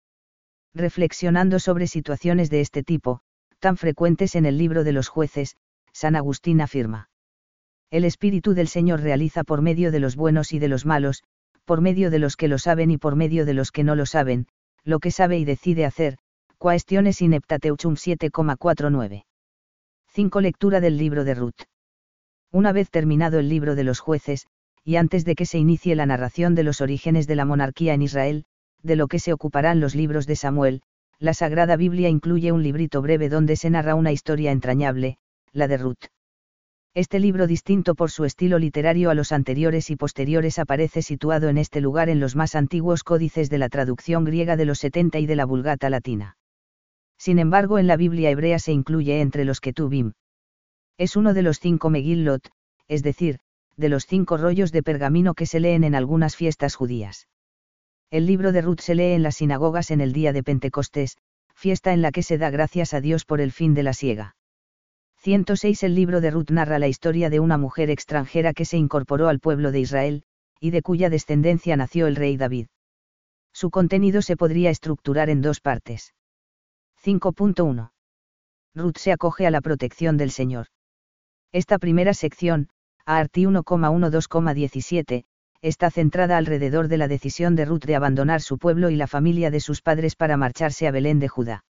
Reflexionando 0.73 1.59
sobre 1.59 1.87
situaciones 1.87 2.49
de 2.49 2.61
este 2.61 2.83
tipo, 2.83 3.21
tan 3.59 3.75
frecuentes 3.75 4.35
en 4.35 4.45
el 4.45 4.57
libro 4.57 4.83
de 4.83 4.93
los 4.93 5.09
jueces, 5.09 5.57
San 5.91 6.15
Agustín 6.15 6.61
afirma. 6.61 7.09
El 7.91 8.05
Espíritu 8.05 8.53
del 8.53 8.67
Señor 8.67 9.01
realiza 9.01 9.43
por 9.43 9.61
medio 9.61 9.91
de 9.91 9.99
los 9.99 10.15
buenos 10.15 10.53
y 10.53 10.59
de 10.59 10.67
los 10.67 10.85
malos, 10.85 11.23
por 11.69 11.81
medio 11.81 12.09
de 12.09 12.17
los 12.17 12.35
que 12.35 12.47
lo 12.47 12.57
saben 12.57 12.89
y 12.89 12.97
por 12.97 13.15
medio 13.15 13.45
de 13.45 13.53
los 13.53 13.71
que 13.71 13.83
no 13.83 13.93
lo 13.93 14.07
saben, 14.07 14.47
lo 14.83 14.97
que 14.97 15.11
sabe 15.11 15.37
y 15.37 15.45
decide 15.45 15.85
hacer, 15.85 16.17
Quaestiones 16.57 17.21
Ineptateuchum 17.21 17.93
7,49. 17.93 19.25
5. 20.07 20.41
Lectura 20.41 20.79
del 20.79 20.97
libro 20.97 21.23
de 21.25 21.35
Ruth. 21.35 21.61
Una 22.51 22.71
vez 22.71 22.89
terminado 22.89 23.37
el 23.37 23.49
libro 23.49 23.75
de 23.75 23.83
los 23.83 23.99
jueces, 23.99 24.47
y 24.83 24.95
antes 24.95 25.25
de 25.25 25.35
que 25.35 25.45
se 25.45 25.59
inicie 25.59 25.95
la 25.95 26.07
narración 26.07 26.55
de 26.55 26.63
los 26.63 26.81
orígenes 26.81 27.27
de 27.27 27.35
la 27.35 27.45
monarquía 27.45 27.93
en 27.93 28.01
Israel, 28.01 28.45
de 28.81 28.95
lo 28.95 29.07
que 29.07 29.19
se 29.19 29.31
ocuparán 29.31 29.79
los 29.79 29.93
libros 29.93 30.25
de 30.25 30.37
Samuel, 30.37 30.81
la 31.19 31.35
Sagrada 31.35 31.75
Biblia 31.75 32.09
incluye 32.09 32.51
un 32.51 32.63
librito 32.63 33.03
breve 33.03 33.29
donde 33.29 33.55
se 33.55 33.69
narra 33.69 33.93
una 33.93 34.11
historia 34.11 34.51
entrañable, 34.51 35.19
la 35.51 35.67
de 35.67 35.77
Ruth. 35.77 36.07
Este 36.95 37.19
libro 37.19 37.45
distinto 37.45 37.93
por 37.93 38.09
su 38.09 38.25
estilo 38.25 38.57
literario 38.57 39.11
a 39.11 39.13
los 39.13 39.31
anteriores 39.31 39.91
y 39.91 39.95
posteriores 39.95 40.57
aparece 40.57 41.03
situado 41.03 41.47
en 41.47 41.59
este 41.59 41.81
lugar 41.81 42.09
en 42.09 42.19
los 42.19 42.35
más 42.35 42.55
antiguos 42.55 43.03
códices 43.03 43.51
de 43.51 43.59
la 43.59 43.69
traducción 43.69 44.23
griega 44.23 44.57
de 44.57 44.65
los 44.65 44.79
70 44.79 45.19
y 45.19 45.27
de 45.27 45.35
la 45.35 45.45
Vulgata 45.45 45.91
latina. 45.91 46.37
Sin 47.17 47.37
embargo, 47.37 47.77
en 47.77 47.85
la 47.85 47.95
Biblia 47.95 48.31
hebrea 48.31 48.57
se 48.57 48.71
incluye 48.71 49.21
entre 49.21 49.45
los 49.45 49.61
Ketubim. 49.61 50.13
Es 50.97 51.15
uno 51.15 51.35
de 51.35 51.43
los 51.43 51.59
cinco 51.59 51.91
Megillot, 51.91 52.49
es 52.87 53.03
decir, 53.03 53.39
de 53.77 53.89
los 53.89 54.07
cinco 54.07 54.37
rollos 54.37 54.71
de 54.71 54.81
pergamino 54.81 55.35
que 55.35 55.45
se 55.45 55.59
leen 55.59 55.83
en 55.83 55.93
algunas 55.93 56.35
fiestas 56.35 56.75
judías. 56.75 57.27
El 58.09 58.25
libro 58.25 58.51
de 58.51 58.61
Ruth 58.61 58.79
se 58.79 58.95
lee 58.95 59.13
en 59.13 59.21
las 59.21 59.35
sinagogas 59.35 59.91
en 59.91 60.01
el 60.01 60.11
día 60.11 60.33
de 60.33 60.41
Pentecostés, 60.41 61.17
fiesta 61.53 61.93
en 61.93 62.01
la 62.01 62.11
que 62.11 62.23
se 62.23 62.39
da 62.39 62.49
gracias 62.49 62.95
a 62.95 63.01
Dios 63.01 63.25
por 63.25 63.41
el 63.41 63.51
fin 63.51 63.75
de 63.75 63.83
la 63.83 63.93
siega. 63.93 64.35
106 65.29 65.83
El 65.83 65.93
libro 65.93 66.21
de 66.21 66.31
Ruth 66.31 66.49
narra 66.49 66.79
la 66.79 66.87
historia 66.87 67.29
de 67.29 67.39
una 67.39 67.59
mujer 67.59 67.91
extranjera 67.91 68.51
que 68.51 68.65
se 68.65 68.77
incorporó 68.77 69.27
al 69.27 69.39
pueblo 69.39 69.71
de 69.71 69.79
Israel, 69.79 70.23
y 70.59 70.71
de 70.71 70.81
cuya 70.81 71.11
descendencia 71.11 71.77
nació 71.77 72.07
el 72.07 72.15
rey 72.15 72.35
David. 72.35 72.65
Su 73.53 73.69
contenido 73.69 74.23
se 74.23 74.35
podría 74.35 74.71
estructurar 74.71 75.29
en 75.29 75.43
dos 75.43 75.59
partes. 75.59 76.15
5.1. 77.03 77.91
Ruth 78.73 78.97
se 78.97 79.11
acoge 79.11 79.45
a 79.45 79.51
la 79.51 79.61
protección 79.61 80.17
del 80.17 80.31
Señor. 80.31 80.65
Esta 81.51 81.77
primera 81.77 82.15
sección, 82.15 82.69
Arti 83.05 83.43
1,12,17, 83.43 85.25
está 85.61 85.91
centrada 85.91 86.37
alrededor 86.37 86.87
de 86.87 86.97
la 86.97 87.07
decisión 87.07 87.55
de 87.55 87.65
Ruth 87.65 87.85
de 87.85 87.95
abandonar 87.95 88.41
su 88.41 88.57
pueblo 88.57 88.89
y 88.89 88.95
la 88.95 89.05
familia 89.05 89.51
de 89.51 89.59
sus 89.59 89.83
padres 89.83 90.15
para 90.15 90.37
marcharse 90.37 90.87
a 90.87 90.91
Belén 90.91 91.19
de 91.19 91.27
Judá. 91.27 91.65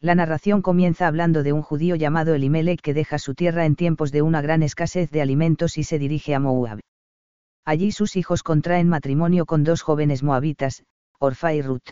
La 0.00 0.14
narración 0.14 0.60
comienza 0.60 1.06
hablando 1.06 1.42
de 1.42 1.52
un 1.52 1.62
judío 1.62 1.96
llamado 1.96 2.34
Elimelech 2.34 2.80
que 2.80 2.94
deja 2.94 3.18
su 3.18 3.34
tierra 3.34 3.64
en 3.64 3.76
tiempos 3.76 4.12
de 4.12 4.22
una 4.22 4.42
gran 4.42 4.62
escasez 4.62 5.10
de 5.10 5.22
alimentos 5.22 5.78
y 5.78 5.84
se 5.84 5.98
dirige 5.98 6.34
a 6.34 6.40
Moab. 6.40 6.80
Allí 7.64 7.92
sus 7.92 8.16
hijos 8.16 8.42
contraen 8.42 8.88
matrimonio 8.88 9.46
con 9.46 9.64
dos 9.64 9.82
jóvenes 9.82 10.22
moabitas, 10.22 10.84
Orfa 11.18 11.54
y 11.54 11.62
Ruth. 11.62 11.90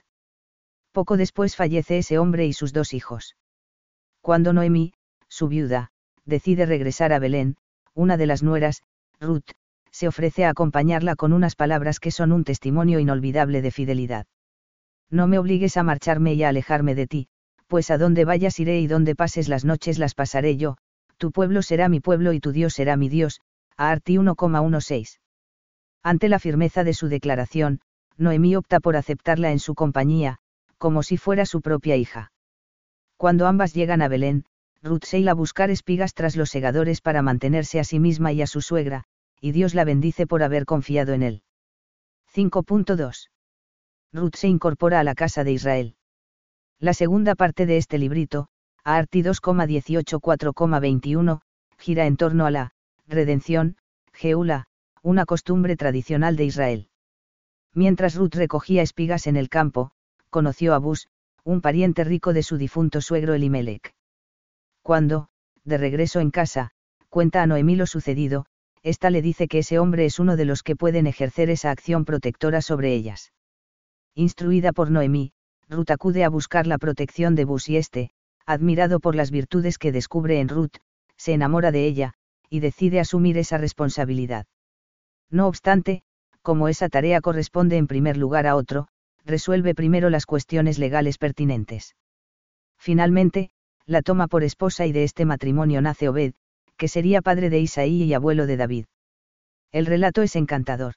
Poco 0.93 1.17
después 1.17 1.57
fallece 1.57 1.99
ese 1.99 2.19
hombre 2.19 2.47
y 2.47 2.53
sus 2.53 2.75
dos 2.75 2.93
hijos. 2.93 3.37
Cuando 4.21 4.53
Noemí, 4.53 4.93
su 5.29 5.49
viuda, 5.49 5.91
decide 6.27 6.67
regresar 6.67 7.15
a 7.15 7.19
Belén, 7.19 7.57
una 7.95 8.19
de 8.19 8.27
las 8.27 8.43
nueras, 8.43 8.83
Ruth, 9.19 9.53
se 9.91 10.09
ofrece 10.09 10.45
a 10.45 10.51
acompañarla 10.51 11.17
con 11.17 11.33
unas 11.33 11.57
palabras 11.57 11.99
que 12.01 12.11
son 12.11 12.33
un 12.33 12.45
testimonio 12.45 12.99
inolvidable 12.99 13.63
de 13.63 13.71
fidelidad. 13.71 14.27
No 15.11 15.27
me 15.27 15.39
obligues 15.39 15.77
a 15.77 15.83
marcharme 15.83 16.35
y 16.35 16.43
a 16.43 16.51
alejarme 16.51 16.95
de 16.95 17.07
ti, 17.07 17.29
pues 17.73 17.91
a 17.91 17.97
donde 17.97 18.27
vayas 18.27 18.61
iré 18.61 18.81
y 18.81 18.87
donde 18.87 19.15
pases 19.15 19.49
las 19.49 19.65
noches 19.65 19.99
las 19.99 20.15
pasaré 20.15 20.59
yo, 20.59 20.77
tu 21.17 21.33
pueblo 21.33 21.63
será 21.63 21.89
mi 21.89 22.01
pueblo 22.01 22.35
y 22.35 22.39
tu 22.39 22.53
Dios 22.53 22.75
será 22.75 22.99
mi 22.99 23.09
Dios, 23.09 23.41
a 23.79 23.91
Arti 23.91 24.17
1,16. 24.17 25.21
Ante 26.03 26.29
la 26.29 26.39
firmeza 26.39 26.85
de 26.85 26.93
su 26.93 27.09
declaración, 27.09 27.81
Noemí 28.19 28.57
opta 28.57 28.79
por 28.79 28.95
aceptarla 28.95 29.53
en 29.53 29.59
su 29.59 29.75
compañía, 29.75 30.37
como 30.77 31.03
si 31.03 31.17
fuera 31.17 31.47
su 31.47 31.63
propia 31.63 31.97
hija. 31.97 32.31
Cuando 33.17 33.47
ambas 33.47 33.73
llegan 33.73 34.03
a 34.03 34.09
Belén, 34.09 34.45
Ruth 34.83 35.05
se 35.05 35.27
a 35.27 35.33
buscar 35.33 35.71
espigas 35.71 36.13
tras 36.13 36.37
los 36.37 36.51
segadores 36.51 37.01
para 37.01 37.23
mantenerse 37.23 37.81
a 37.81 37.85
sí 37.85 37.99
misma 37.99 38.33
y 38.33 38.43
a 38.43 38.47
su 38.47 38.61
suegra, 38.61 39.05
y 39.41 39.53
Dios 39.53 39.73
la 39.73 39.85
bendice 39.85 40.27
por 40.27 40.43
haber 40.43 40.67
confiado 40.67 41.15
en 41.15 41.23
él. 41.23 41.43
5.2. 42.35 43.31
Ruth 44.13 44.35
se 44.35 44.49
incorpora 44.49 45.01
a 45.01 45.05
la 45.05 45.15
casa 45.15 45.43
de 45.43 45.53
Israel. 45.53 45.97
La 46.83 46.93
segunda 46.95 47.35
parte 47.37 47.65
de 47.65 47.77
este 47.77 47.97
librito, 47.97 48.49
Arti 48.83 49.23
2,18-4,21, 49.23 51.41
gira 51.79 52.07
en 52.07 52.17
torno 52.17 52.45
a 52.45 52.51
la 52.51 52.73
redención, 53.07 53.77
Geula, 54.13 54.65
una 55.01 55.25
costumbre 55.25 55.77
tradicional 55.77 56.35
de 56.35 56.45
Israel. 56.45 56.89
Mientras 57.73 58.17
Ruth 58.17 58.35
recogía 58.35 58.83
espigas 58.83 59.29
en 59.29 59.37
el 59.37 59.49
campo, 59.49 59.93
conoció 60.29 60.75
a 60.75 60.79
Bus, 60.79 61.07
un 61.45 61.61
pariente 61.61 62.03
rico 62.03 62.33
de 62.33 62.43
su 62.43 62.57
difunto 62.57 63.01
suegro 63.01 63.35
Elimelech. 63.35 63.95
Cuando, 64.83 65.29
de 65.63 65.79
regreso 65.79 66.19
en 66.19 66.33
casa, 66.33 66.73
cuenta 67.09 67.45
a 67.45 67.47
Noemí 67.47 67.77
lo 67.77 67.87
sucedido, 67.87 68.47
ésta 68.83 69.11
le 69.11 69.23
dice 69.23 69.47
que 69.47 69.59
ese 69.59 69.79
hombre 69.79 70.05
es 70.05 70.19
uno 70.19 70.37
de 70.37 70.47
los 70.47 70.65
que 70.65 70.75
pueden 70.75 71.07
ejercer 71.07 71.49
esa 71.49 71.71
acción 71.71 72.05
protectora 72.05 72.61
sobre 72.61 72.93
ellas. 72.93 73.31
Instruida 74.17 74.73
por 74.73 74.91
Noemí, 74.91 75.33
Ruth 75.73 75.91
acude 75.91 76.23
a 76.23 76.29
buscar 76.29 76.67
la 76.67 76.79
protección 76.79 77.35
de 77.35 77.45
Bus 77.45 77.69
y 77.69 77.77
este, 77.77 78.11
admirado 78.47 79.01
por 79.01 79.15
las 79.15 79.31
virtudes 79.31 79.79
que 79.79 79.91
descubre 79.91 80.39
en 80.39 80.49
Ruth, 80.49 80.77
se 81.17 81.33
enamora 81.33 81.73
de 81.73 81.87
ella, 81.87 82.15
y 82.51 82.61
decide 82.61 83.01
asumir 83.01 83.39
esa 83.39 83.59
responsabilidad. 83.59 84.47
No 85.31 85.47
obstante, 85.49 86.03
como 86.43 86.69
esa 86.69 86.89
tarea 86.89 87.21
corresponde 87.21 87.77
en 87.79 87.87
primer 87.87 88.17
lugar 88.17 88.47
a 88.47 88.57
otro, 88.57 88.89
resuelve 89.25 89.75
primero 89.75 90.11
las 90.11 90.27
cuestiones 90.27 90.79
legales 90.79 91.17
pertinentes. 91.17 91.97
Finalmente, 92.79 93.51
la 93.87 94.03
toma 94.03 94.27
por 94.27 94.43
esposa 94.43 94.87
y 94.87 94.93
de 94.93 95.05
este 95.05 95.25
matrimonio 95.25 95.81
nace 95.81 96.09
Obed, 96.09 96.35
que 96.77 96.89
sería 96.89 97.23
padre 97.23 97.49
de 97.49 97.61
Isaí 97.61 98.03
y 98.03 98.15
abuelo 98.15 98.47
de 98.47 98.57
David. 98.57 98.85
El 99.71 99.87
relato 99.87 100.23
es 100.23 100.37
encantador. 100.37 100.95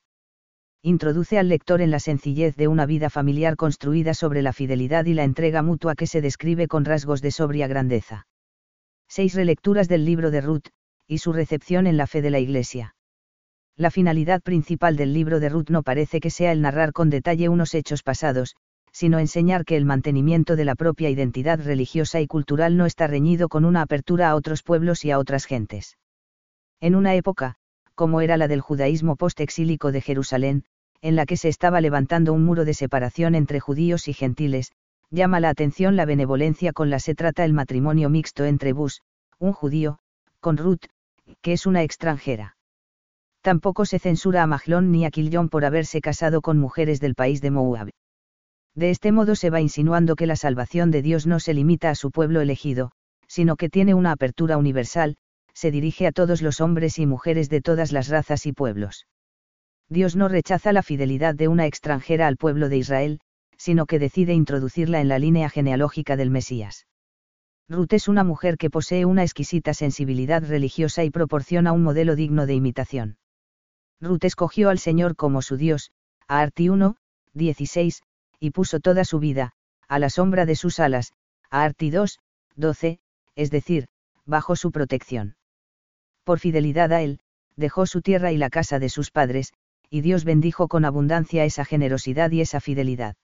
Introduce 0.88 1.40
al 1.40 1.50
lector 1.50 1.82
en 1.82 1.90
la 1.90 2.00
sencillez 2.00 2.56
de 2.58 2.68
una 2.68 2.86
vida 2.86 3.10
familiar 3.10 3.56
construida 3.56 4.14
sobre 4.14 4.44
la 4.44 4.54
fidelidad 4.54 5.06
y 5.06 5.16
la 5.16 5.24
entrega 5.24 5.64
mutua 5.64 5.96
que 5.96 6.06
se 6.06 6.22
describe 6.22 6.68
con 6.68 6.86
rasgos 6.86 7.24
de 7.24 7.32
sobria 7.32 7.66
grandeza. 7.66 8.28
Seis 9.10 9.34
relecturas 9.34 9.88
del 9.88 10.06
libro 10.06 10.30
de 10.30 10.42
Ruth, 10.42 10.68
y 11.08 11.18
su 11.18 11.34
recepción 11.34 11.88
en 11.88 11.98
la 11.98 12.06
fe 12.06 12.22
de 12.22 12.30
la 12.30 12.38
Iglesia. 12.38 12.96
La 13.76 13.90
finalidad 13.90 14.44
principal 14.44 14.96
del 14.96 15.12
libro 15.12 15.40
de 15.40 15.50
Ruth 15.50 15.72
no 15.72 15.82
parece 15.82 16.20
que 16.20 16.30
sea 16.30 16.52
el 16.52 16.62
narrar 16.62 16.94
con 16.94 17.10
detalle 17.10 17.50
unos 17.50 17.74
hechos 17.74 18.04
pasados, 18.04 18.56
sino 18.92 19.18
enseñar 19.18 19.66
que 19.66 19.78
el 19.78 19.86
mantenimiento 19.86 20.56
de 20.56 20.66
la 20.66 20.76
propia 20.76 21.10
identidad 21.10 21.60
religiosa 21.66 22.22
y 22.22 22.28
cultural 22.28 22.78
no 22.78 22.86
está 22.86 23.08
reñido 23.08 23.50
con 23.50 23.66
una 23.66 23.82
apertura 23.82 24.30
a 24.30 24.36
otros 24.36 24.62
pueblos 24.62 25.04
y 25.04 25.10
a 25.10 25.18
otras 25.18 25.46
gentes. 25.46 25.98
En 26.80 26.94
una 26.94 27.16
época, 27.16 27.56
como 27.96 28.22
era 28.22 28.38
la 28.38 28.48
del 28.48 28.62
judaísmo 28.62 29.16
post-exílico 29.16 29.92
de 29.92 30.02
Jerusalén, 30.02 30.64
en 31.06 31.16
la 31.16 31.28
que 31.28 31.38
se 31.38 31.50
estaba 31.50 31.82
levantando 31.82 32.34
un 32.34 32.44
muro 32.44 32.66
de 32.66 32.74
separación 32.74 33.36
entre 33.36 33.60
judíos 33.60 34.08
y 34.08 34.14
gentiles, 34.14 34.72
llama 35.12 35.40
la 35.40 35.50
atención 35.50 35.96
la 35.96 36.06
benevolencia 36.06 36.74
con 36.74 36.90
la 36.90 36.98
se 36.98 37.14
trata 37.14 37.46
el 37.46 37.54
matrimonio 37.54 38.10
mixto 38.10 38.44
entre 38.44 38.74
Bus, 38.74 39.04
un 39.38 39.54
judío, 39.54 40.00
con 40.40 40.58
Ruth, 40.58 40.86
que 41.44 41.54
es 41.54 41.68
una 41.68 41.84
extranjera. 41.84 42.58
Tampoco 43.42 43.86
se 43.86 44.00
censura 44.00 44.42
a 44.42 44.48
Mahlón 44.48 44.92
ni 44.92 45.06
a 45.06 45.12
Quillón 45.12 45.50
por 45.50 45.64
haberse 45.64 46.02
casado 46.02 46.42
con 46.42 46.58
mujeres 46.58 47.00
del 47.00 47.14
país 47.14 47.40
de 47.40 47.52
Moab. 47.52 47.92
De 48.74 48.90
este 48.90 49.12
modo 49.12 49.36
se 49.36 49.52
va 49.52 49.62
insinuando 49.62 50.16
que 50.16 50.26
la 50.26 50.36
salvación 50.36 50.90
de 50.90 51.04
Dios 51.04 51.28
no 51.28 51.40
se 51.40 51.54
limita 51.54 51.92
a 51.92 51.96
su 51.96 52.10
pueblo 52.10 52.42
elegido, 52.42 52.90
sino 53.28 53.58
que 53.58 53.70
tiene 53.70 53.94
una 53.94 54.12
apertura 54.12 54.58
universal, 54.58 55.18
se 55.54 55.70
dirige 55.70 56.08
a 56.08 56.12
todos 56.12 56.42
los 56.42 56.62
hombres 56.62 56.98
y 56.98 57.06
mujeres 57.06 57.48
de 57.48 57.62
todas 57.62 57.92
las 57.92 58.08
razas 58.08 58.48
y 58.48 58.54
pueblos. 58.54 59.06
Dios 59.90 60.16
no 60.16 60.28
rechaza 60.28 60.74
la 60.74 60.82
fidelidad 60.82 61.36
de 61.36 61.48
una 61.48 61.68
extranjera 61.68 62.28
al 62.28 62.38
pueblo 62.38 62.70
de 62.70 62.78
Israel, 62.78 63.20
sino 63.58 63.86
que 63.86 64.00
decide 64.00 64.34
introducirla 64.34 65.00
en 65.00 65.08
la 65.08 65.20
línea 65.20 65.50
genealógica 65.50 66.16
del 66.16 66.32
Mesías. 66.32 66.88
Ruth 67.70 67.94
es 67.94 68.08
una 68.08 68.24
mujer 68.24 68.58
que 68.58 68.70
posee 68.70 69.06
una 69.06 69.24
exquisita 69.24 69.74
sensibilidad 69.74 70.44
religiosa 70.44 71.04
y 71.04 71.10
proporciona 71.10 71.72
un 71.72 71.84
modelo 71.84 72.16
digno 72.16 72.46
de 72.46 72.54
imitación. 72.54 73.18
Ruth 74.00 74.24
escogió 74.26 74.70
al 74.70 74.80
Señor 74.80 75.16
como 75.16 75.42
su 75.42 75.58
Dios, 75.58 75.92
a 76.28 76.42
Arti 76.42 76.70
1, 76.70 76.96
16, 77.34 78.02
y 78.40 78.52
puso 78.52 78.80
toda 78.80 79.06
su 79.06 79.20
vida, 79.20 79.54
a 79.88 80.00
la 80.00 80.10
sombra 80.10 80.46
de 80.46 80.56
sus 80.56 80.80
alas, 80.80 81.14
a 81.50 81.64
Arti 81.64 81.90
2, 81.90 82.20
12, 82.56 83.00
es 83.36 83.52
decir, 83.52 83.88
bajo 84.26 84.56
su 84.56 84.72
protección. 84.72 85.38
Por 86.24 86.40
fidelidad 86.40 86.92
a 86.92 87.02
él, 87.02 87.20
dejó 87.56 87.86
su 87.86 88.02
tierra 88.02 88.32
y 88.32 88.38
la 88.38 88.50
casa 88.50 88.80
de 88.80 88.90
sus 88.90 89.12
padres, 89.12 89.54
y 89.90 90.02
Dios 90.02 90.26
bendijo 90.26 90.68
con 90.68 90.86
abundancia 90.86 91.46
esa 91.46 91.66
generosidad 91.66 92.32
y 92.32 92.42
esa 92.42 92.60
fidelidad. 92.60 93.16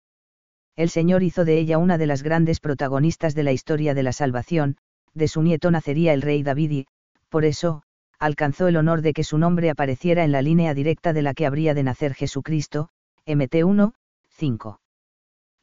El 0.75 0.89
Señor 0.89 1.23
hizo 1.23 1.45
de 1.45 1.57
ella 1.57 1.77
una 1.77 1.97
de 1.97 2.07
las 2.07 2.23
grandes 2.23 2.59
protagonistas 2.59 3.35
de 3.35 3.43
la 3.43 3.51
historia 3.51 3.93
de 3.93 4.03
la 4.03 4.13
salvación, 4.13 4.77
de 5.13 5.27
su 5.27 5.41
nieto 5.41 5.71
nacería 5.71 6.13
el 6.13 6.21
rey 6.21 6.43
David 6.43 6.71
y, 6.71 6.87
por 7.29 7.45
eso, 7.45 7.83
alcanzó 8.19 8.67
el 8.67 8.77
honor 8.77 9.01
de 9.01 9.13
que 9.13 9.23
su 9.23 9.37
nombre 9.37 9.69
apareciera 9.69 10.23
en 10.23 10.31
la 10.31 10.41
línea 10.41 10.73
directa 10.73 11.11
de 11.11 11.21
la 11.21 11.33
que 11.33 11.45
habría 11.45 11.73
de 11.73 11.83
nacer 11.83 12.13
Jesucristo, 12.13 12.89
MT 13.25 13.63
1, 13.63 13.93
5. 14.29 14.79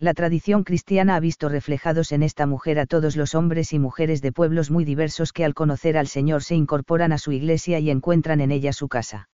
La 0.01 0.15
tradición 0.15 0.63
cristiana 0.63 1.17
ha 1.17 1.21
visto 1.21 1.49
reflejados 1.49 2.13
en 2.13 2.23
esta 2.23 2.47
mujer 2.47 2.79
a 2.79 2.87
todos 2.87 3.17
los 3.17 3.35
hombres 3.35 3.73
y 3.73 3.79
mujeres 3.79 4.23
de 4.23 4.31
pueblos 4.31 4.71
muy 4.71 4.85
diversos 4.85 5.33
que 5.33 5.45
al 5.45 5.55
conocer 5.55 5.97
al 5.97 6.07
Señor 6.07 6.45
se 6.45 6.55
incorporan 6.55 7.13
a 7.13 7.19
su 7.19 7.33
iglesia 7.33 7.81
y 7.81 7.91
encuentran 7.91 8.41
en 8.41 8.53
ella 8.53 8.73
su 8.73 8.89
casa. 8.89 9.29